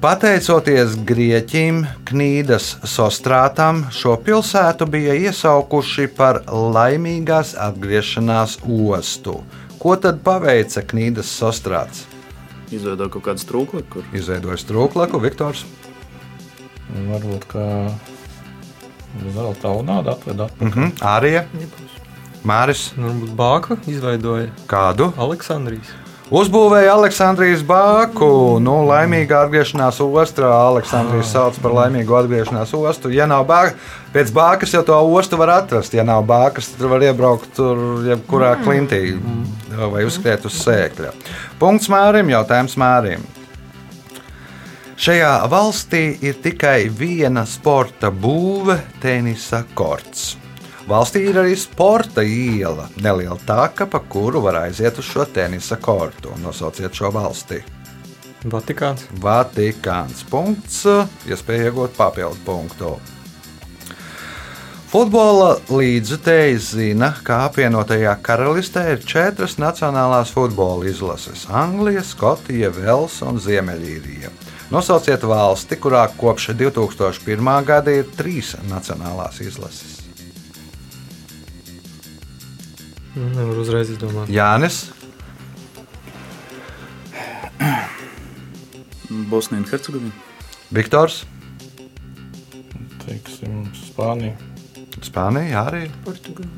Pateicoties 0.03 0.99
grieķim 1.07 1.81
Knīdas 2.07 2.77
Sostrātam, 2.87 3.85
šo 3.95 4.19
pilsētu 4.23 4.87
bija 4.91 5.15
iesaukuši 5.27 6.11
par 6.19 6.45
laimīgās 6.51 7.55
atgriešanās 7.59 8.61
ostu. 8.67 9.41
Ko 9.79 9.99
tad 10.03 10.23
paveica 10.27 10.87
Knīdas 10.87 11.31
Sostrāts? 11.31 12.07
Izveido 12.75 13.09
kaut 13.09 13.25
kādu 13.25 13.43
strūkli, 13.43 13.85
kur 13.89 14.05
Izveidoja 14.13 14.59
strūklaku, 14.61 15.21
Viktors. 15.23 15.65
varbūt 17.09 17.47
kā 17.53 17.67
zelta 19.35 19.73
unāda 19.77 20.17
atved 20.17 20.41
atpakaļ. 20.41 20.69
Mm 20.69 20.73
-hmm. 20.73 20.93
Arī. 21.01 21.45
Māris. 22.45 22.93
Varbūt 22.97 23.35
Bāka 23.37 23.79
izveidoja 23.87 24.51
Kādu? 24.67 25.13
Aleksandrijas. 25.17 26.08
Uzbūvēja 26.29 26.93
Aleksandrijas 26.93 27.63
bāku. 27.65 28.59
Nu, 28.61 28.83
laimīga 28.85 29.47
atgriešanās 29.47 29.97
ostrā. 30.05 30.51
Aleksandrijas 30.69 31.31
sauc 31.33 31.57
par 31.65 31.73
laimīgu 31.73 32.19
atgriešanās 32.19 32.75
ostu. 32.77 33.09
Ja 33.17 33.25
nav 33.25 33.47
bāka, 33.49 33.79
pēc 34.13 34.33
bākas 34.37 34.75
jau 34.77 34.83
to 34.85 34.99
ostu 35.09 35.39
var 35.41 35.55
atrast. 35.55 35.97
Ja 35.97 36.05
nav 36.05 36.27
bākas, 36.29 36.69
tad 36.75 36.85
var 36.91 37.07
iebraukt 37.07 37.55
tur 37.57 38.05
jebkurā 38.05 38.59
klintī 38.61 39.15
vai 39.73 40.05
uzskriet 40.05 40.45
uz 40.45 40.59
sēkļa. 40.67 41.15
Punkts 41.63 41.89
mērim, 41.89 42.29
jautājums 42.35 42.77
mērim. 42.77 43.25
Šajā 45.01 45.33
valstī 45.49 46.03
ir 46.21 46.37
tikai 46.45 46.91
viena 46.93 47.47
sporta 47.49 48.13
būve- 48.13 48.77
tenisa 49.01 49.65
korts. 49.73 50.37
Valstī 50.89 51.27
ir 51.29 51.37
arī 51.37 51.53
sporta 51.53 52.23
iela, 52.25 52.87
neliela 52.97 53.37
taka, 53.45 53.85
pa 53.85 53.99
kuru 54.01 54.41
var 54.41 54.63
aiziet 54.63 54.97
uz 54.97 55.05
šo 55.05 55.27
tenisa 55.29 55.77
kortu. 55.77 56.33
Nosauciet 56.41 56.97
šo 56.97 57.11
valsti. 57.13 57.59
Vatikāns. 58.49 59.05
Vatikāns. 59.21 60.23
Punkts, 60.31 60.87
iespēja 61.29 61.69
iegūt 61.69 61.93
papildu 61.99 62.41
punktu. 62.47 62.95
Futbola 64.89 65.59
līdzutēji 65.69 66.57
zina, 66.71 67.13
ka 67.21 67.43
apvienotajā 67.51 68.17
karalistē 68.25 68.87
ir 68.95 69.05
četras 69.05 69.59
nacionālās 69.61 70.33
futbola 70.33 70.89
izlases- 70.89 71.45
Anglija, 71.65 72.01
Skotija, 72.01 72.73
Vels 72.73 73.21
un 73.21 73.37
Ziemeļīrija. 73.37 74.33
Nosauciet 74.73 75.21
valsti, 75.21 75.77
kurā 75.77 76.09
kopš 76.17 76.55
2001. 76.57 77.65
gada 77.65 77.91
ir 77.91 78.09
trīs 78.17 78.57
nacionālās 78.73 79.43
izlases. 79.45 80.08
Nu, 83.17 83.29
Nevar 83.35 83.59
uzreiz 83.63 83.91
izdomāt. 83.91 84.31
Jānis, 84.31 84.89
Bosnija 89.29 89.63
un 89.63 89.69
Hercegovina. 89.71 90.13
Viktors, 90.71 91.23
Teiksim, 93.07 93.63
Spānija. 93.73 94.37
Spānija 95.01 95.63
arī. 95.71 95.87
Portugāla. 96.05 96.51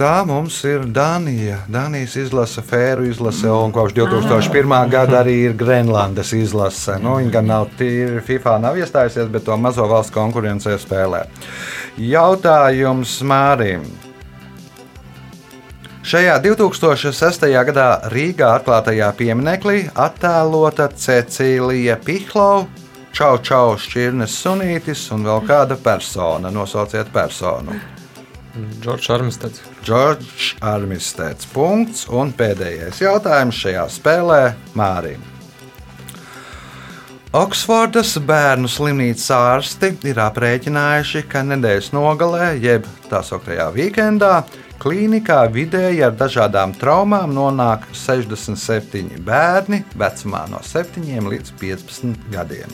Tā 0.00 0.22
mums 0.24 0.56
ir 0.64 0.86
Dānija. 0.96 1.58
Dānijas 1.68 2.14
izlase, 2.16 2.62
Fēru 2.64 3.04
izlase, 3.04 3.50
un 3.52 3.70
kopš 3.74 3.92
2001. 3.98 4.72
gada 4.88 5.18
arī 5.20 5.34
ir 5.50 5.56
Grenlandes 5.60 6.32
izlase. 6.32 6.96
Nu, 7.04 7.18
viņa 7.20 7.34
gan 7.34 7.50
nav 7.52 7.66
tīri 7.76 8.22
FIFA 8.24 8.54
nav 8.64 8.80
iestājusies, 8.80 9.28
bet 9.28 9.44
to 9.44 9.58
mazo 9.60 9.84
valstu 9.90 10.16
konkurencē 10.16 10.78
spēlē. 10.80 11.26
Jautājums 12.00 13.18
Mārim. 13.28 13.84
Šajā 16.10 16.40
2006. 16.42 17.44
gadā 17.68 17.88
Rīgā 18.10 18.48
atklātajā 18.56 19.12
pieminekļī 19.14 19.92
attēlota 19.94 20.88
Cecīlija 20.90 22.00
Pihlova, 22.02 22.64
Čau, 23.14 23.36
čau, 23.42 23.76
šķirnes 23.78 24.34
sunītis 24.42 25.04
un 25.14 25.22
vēl 25.26 25.44
kāda 25.46 25.76
persona. 25.78 26.50
Nosauciet 26.50 27.12
personu. 27.14 27.74
Džordžs 28.82 29.10
Armisteds. 29.14 29.62
Džordžs 29.86 30.48
Armistēts. 30.66 31.46
Punkts. 31.54 32.08
Un 32.10 32.32
pēdējais 32.34 33.02
jautājums 33.02 33.58
šajā 33.62 33.84
spēlē 33.94 34.40
Mārim. 34.78 35.22
Oksfordas 37.38 38.16
bērnu 38.26 38.66
slimnīcas 38.66 39.28
ārsti 39.36 39.92
ir 40.10 40.18
aprēķinājuši, 40.18 41.22
ka 41.30 41.44
nedēļas 41.46 41.92
nogalē, 41.94 42.56
jeb 42.58 42.90
tā 43.06 43.22
sauktajā 43.26 43.68
weekendā, 43.76 44.40
klīnikā 44.80 45.42
vidēji 45.52 46.00
ar 46.06 46.14
dažādām 46.16 46.72
traumām 46.78 47.34
nonāk 47.36 47.84
67 47.96 49.20
bērni 49.26 49.82
vecumā 50.00 50.46
no 50.48 50.62
7 50.64 51.28
līdz 51.28 51.52
15 51.60 52.30
gadiem. 52.32 52.72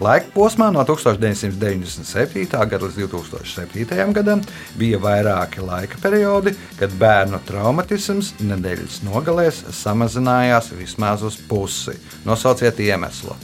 Laika 0.00 0.28
posmā 0.34 0.68
no 0.74 0.84
1997. 0.84 2.44
gada 2.52 2.84
līdz 2.84 2.98
2007. 3.08 4.12
gadam 4.18 4.42
bija 4.76 5.00
vairāki 5.00 5.64
laika 5.64 6.00
periodi, 6.02 6.52
kad 6.76 6.92
bērnu 7.00 7.40
traumatisms 7.48 8.34
nedēļas 8.44 9.00
nogalēs 9.08 9.62
samazinājās 9.80 10.74
vismaz 10.76 11.24
uz 11.24 11.38
pusi. 11.48 11.96
Nosauciet 12.28 12.80
iemeslu. 12.84 13.36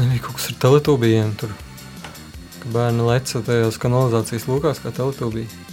Nebija 0.00 0.26
kaut 0.26 0.40
kas 0.40 0.50
ar 0.50 0.58
teletūbijiem 0.66 1.36
tur. 1.38 1.54
Bērni 2.74 3.06
leca 3.06 3.44
tajās 3.44 3.78
kanalizācijas 3.78 4.48
lūkās 4.50 4.82
kā 4.82 4.90
teletūbija. 4.96 5.63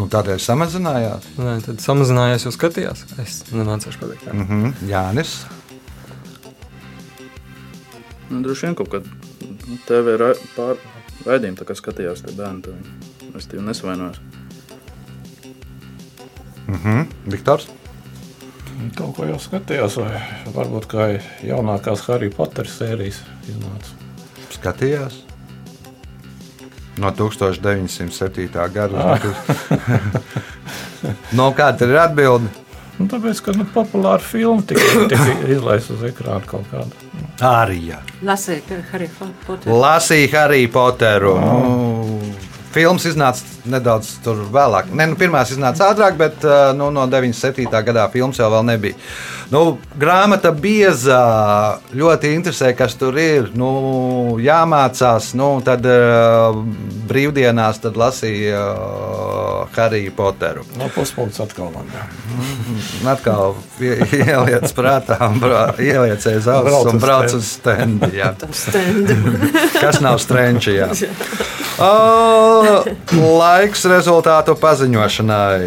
Nu, 0.00 0.06
tādēļ 0.08 0.38
samazinājās. 0.40 1.26
Nē, 1.36 1.58
tad 1.66 1.82
samazinājās, 1.84 2.46
jo 2.46 2.52
skatījās. 2.54 3.04
Es 3.20 3.42
nemācīšu 3.52 4.00
pateikt. 4.00 4.30
Mm 4.32 4.46
-hmm. 4.48 4.88
Jānis. 4.88 5.34
Nu, 8.30 8.40
droši 8.40 8.66
vien 8.66 8.74
kaut 8.74 8.88
kad 8.88 9.08
TV 9.86 10.16
ra 10.16 10.32
pār 10.56 10.80
raidījumu 11.26 11.60
tā 11.60 11.68
kā 11.68 11.76
skatījās 11.76 12.24
tie 12.24 12.32
bērni. 12.36 12.62
tad 12.62 13.36
Es 13.36 13.46
tev 13.46 13.60
nesvainojos. 13.60 14.20
Mm 16.66 16.78
-hmm. 16.84 17.06
Viktors. 17.26 17.68
Kaut 18.96 19.16
ko 19.16 19.24
jau 19.24 19.38
skatījās, 19.38 19.96
vai 19.96 20.22
varbūt 20.54 20.86
kā 20.86 21.20
jaunākās 21.42 22.06
Harry 22.06 22.30
Potter 22.30 22.68
sērijas 22.68 23.20
iznāca. 23.48 23.90
Skatījās. 24.50 25.31
No 27.00 27.10
1907. 27.10 28.48
gada. 28.72 29.18
no 31.38 31.48
kāda 31.56 31.88
ir 31.88 31.96
atbilde? 32.02 32.50
Nu, 32.98 33.08
tāpēc, 33.08 33.40
ka 33.42 33.54
nu, 33.56 33.64
populāra 33.72 34.20
filma 34.22 34.62
tika, 34.68 34.84
tika 35.12 35.38
izlaista 35.50 35.96
uz 35.96 36.04
ekrāna 36.06 36.44
kaut 36.46 36.68
kāda. 36.70 37.08
Arī. 37.42 37.78
jā. 37.88 38.02
Lasīja 38.22 38.82
Harry 38.92 39.08
Potteru. 39.16 39.78
Lasīju 39.80 40.28
Harry 40.36 40.68
Potteru. 40.70 41.32
Nu, 41.40 42.20
filmas 42.74 43.08
iznāca 43.08 43.51
nedaudz 43.68 44.14
vēlāk. 44.26 44.88
Ne, 44.94 45.06
nu, 45.12 45.16
pirmā 45.20 45.44
iznāca 45.46 45.90
ātrāk, 45.92 46.16
bet 46.18 46.42
uh, 46.46 46.72
nu, 46.76 46.90
no 46.94 47.04
97. 47.06 47.68
gadā 47.86 48.08
filmas 48.12 48.40
jau 48.40 48.48
vēl 48.52 48.64
nebija. 48.66 48.98
Nu, 49.52 49.76
grāmata 50.00 50.48
biezā 50.56 51.20
ļoti 51.92 52.30
interesē, 52.38 52.70
kas 52.76 52.94
tur 52.96 53.18
ir. 53.20 53.50
Nu, 53.58 54.38
jāmācās. 54.40 55.32
Nu, 55.36 55.50
tad 55.64 55.84
uh, 55.86 56.56
brīvdienās 57.10 57.82
tad 57.84 57.98
lasīja 58.00 58.62
uh, 58.72 59.66
Harry 59.76 60.06
Potteru. 60.16 60.64
No 60.80 60.88
puspunkts 60.94 61.40
atkal 61.44 61.68
man. 61.74 61.86
jā. 61.92 62.06
Un 63.02 63.10
Atkal 63.12 63.54
ie- 63.82 64.00
ieliec 64.22 64.72
prātā, 64.76 65.18
brā- 65.36 65.74
ieliec 65.82 66.24
aiz 66.32 66.48
auss 66.48 66.88
un 66.88 66.98
brauc 67.02 67.34
uz 67.36 67.52
stendi. 67.58 68.08
jā. 68.18 68.32
Tas 68.40 68.64
stendu. 68.70 69.16
Kas 69.78 70.00
nav 70.00 70.16
strenči? 70.22 70.78
jā. 70.80 70.88
Laiks 73.52 73.82
rezultātu 73.84 74.54
paziņošanai. 74.56 75.64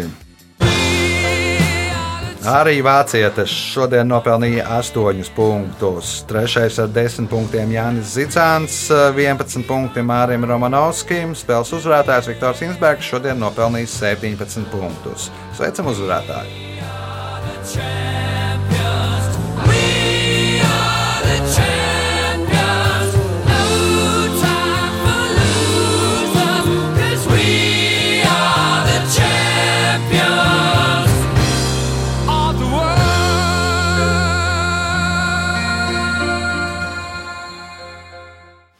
Arī 2.50 2.80
vācietis 2.82 3.52
šodien 3.74 4.08
nopelnīja 4.10 4.64
8 4.80 5.30
punktus. 5.36 6.24
Trešais 6.26 6.80
ar 6.82 6.90
10 6.90 7.28
punktiem 7.30 7.70
Jānis 7.76 8.16
Zicāns, 8.16 8.80
11 8.90 9.62
punkti 9.68 10.02
Mārim 10.02 10.48
Romanovskim. 10.50 11.36
Spēles 11.38 11.70
uzvarētājs 11.78 12.30
Viktors 12.32 12.64
Insbergs 12.66 13.06
šodien 13.12 13.38
nopelnījis 13.44 13.94
17 14.02 14.66
punktus. 14.72 15.30
Sveicam 15.54 15.92
uzvarētāju! 15.92 16.50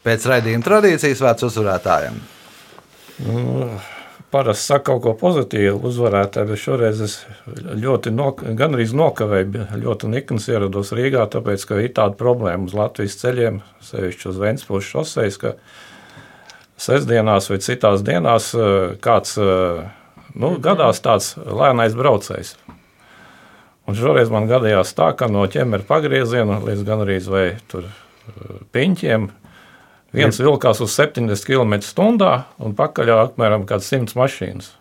Pēc 0.07 0.25
raidījuma 0.31 0.63
tradīcijas 0.63 1.21
vārds 1.25 1.47
uzvarētājiem. 1.49 2.19
Nu, 3.27 3.69
Parasti 4.31 4.65
saka 4.67 4.91
kaut 4.91 5.01
ko 5.05 5.11
pozitīvu 5.15 5.77
uzvarētāju, 5.87 6.49
bet 6.49 6.59
šoreiz 6.59 6.97
es 7.05 7.13
ļoti 7.47 8.11
nok 8.11 8.41
gandrīz 8.59 8.91
nokavēju. 8.97 9.67
Ļoti 9.79 10.09
nikns 10.11 10.49
ierados 10.51 10.91
Rīgā, 10.95 11.23
tāpēc, 11.31 11.63
ka 11.69 11.77
ir 11.79 11.93
tāda 11.95 12.19
problēma 12.19 12.67
uz 12.67 12.75
Latvijas 12.75 13.15
ceļiem, 13.21 13.61
sevišķi 13.87 14.27
uz 14.27 14.41
Ventspils 14.41 14.89
šoseis, 14.91 15.39
ka 15.39 15.53
sestdienās 16.75 17.47
vai 17.53 17.61
citās 17.63 18.03
dienās 18.03 18.51
eh, 18.51 18.97
kāds 18.99 19.37
eh, 19.39 19.81
nu, 20.35 20.51
gadās 20.59 20.99
tāds 21.05 21.31
lēnais 21.39 21.95
braucējs. 21.95 22.57
Un 23.87 23.95
šoreiz 23.95 24.27
man 24.27 24.51
gadījās 24.51 24.91
tā, 24.97 25.13
ka 25.15 25.31
no 25.31 25.47
ķemera 25.47 25.87
pagrieziena 25.87 26.59
līdz 26.67 26.83
gandrīz 26.83 27.31
vai 27.31 27.47
tur 27.71 27.87
eh, 27.87 28.57
piņķiem 28.75 29.31
Viens 30.15 30.39
vilkās 30.39 30.79
uz 30.83 30.93
70 30.95 31.43
km/h 31.47 32.33
un 32.63 32.75
pakaļ 32.77 33.13
apmēram 33.17 33.65
100 33.67 34.15
mašīnas. 34.17 34.71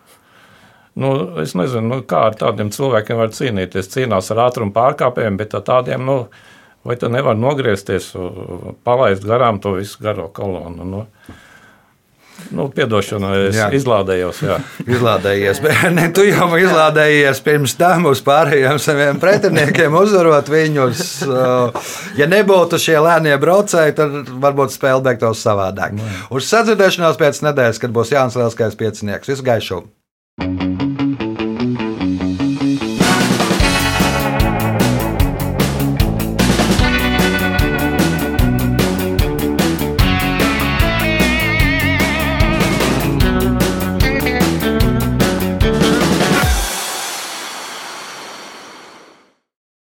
Nu, 0.96 1.10
es 1.42 1.52
nezinu, 1.58 1.88
nu, 1.90 2.02
kā 2.08 2.22
ar 2.30 2.36
tādiem 2.40 2.70
cilvēkiem 2.72 3.18
var 3.20 3.32
cīnīties. 3.36 3.90
Cīnās 3.92 4.30
ar 4.32 4.46
ātrumu 4.46 4.72
pārkāpējiem, 4.76 5.36
bet 5.36 5.52
tādiem, 5.66 6.06
nu, 6.08 6.14
vai 6.86 6.96
nevar 7.12 7.36
nogriezties, 7.36 8.14
palaist 8.86 9.26
garām 9.26 9.60
to 9.60 9.74
visu 9.76 10.00
garo 10.00 10.30
kolonu. 10.32 10.86
Nu, 10.88 11.02
nu, 12.54 12.68
piedošana, 12.72 13.32
es 13.48 13.58
Jā. 13.58 13.68
izlādējos. 13.76 14.42
Jā. 14.46 14.58
Izlādējies, 14.96 15.60
bet 15.64 15.86
ne, 15.96 16.08
tu 16.14 16.24
jau 16.26 16.48
izlādējies 16.60 17.42
pirms 17.46 17.76
tam 17.80 18.08
uz 18.10 18.22
pārējiem 18.26 18.80
saviem 18.82 19.20
pretiniekiem, 19.22 19.96
uzvarot 20.04 20.50
viņus. 20.52 21.04
Uh, 21.26 21.92
Ja 22.16 22.24
nebūtu 22.30 22.78
šie 22.80 22.96
lēnie 23.02 23.34
braucēji, 23.40 23.96
tad 23.98 24.30
varbūt 24.40 24.72
spēle 24.72 25.04
beigtos 25.04 25.42
savādāk. 25.44 25.98
Uz 26.32 26.48
sadzirdēšanos 26.48 27.20
pēc 27.20 27.42
nedēļas, 27.44 27.82
kad 27.82 27.92
būs 27.96 28.14
Jānis 28.14 28.38
Lielskais 28.40 28.78
piecinieks. 28.80 29.34
Visu 29.34 29.46
gaišu! 29.46 29.84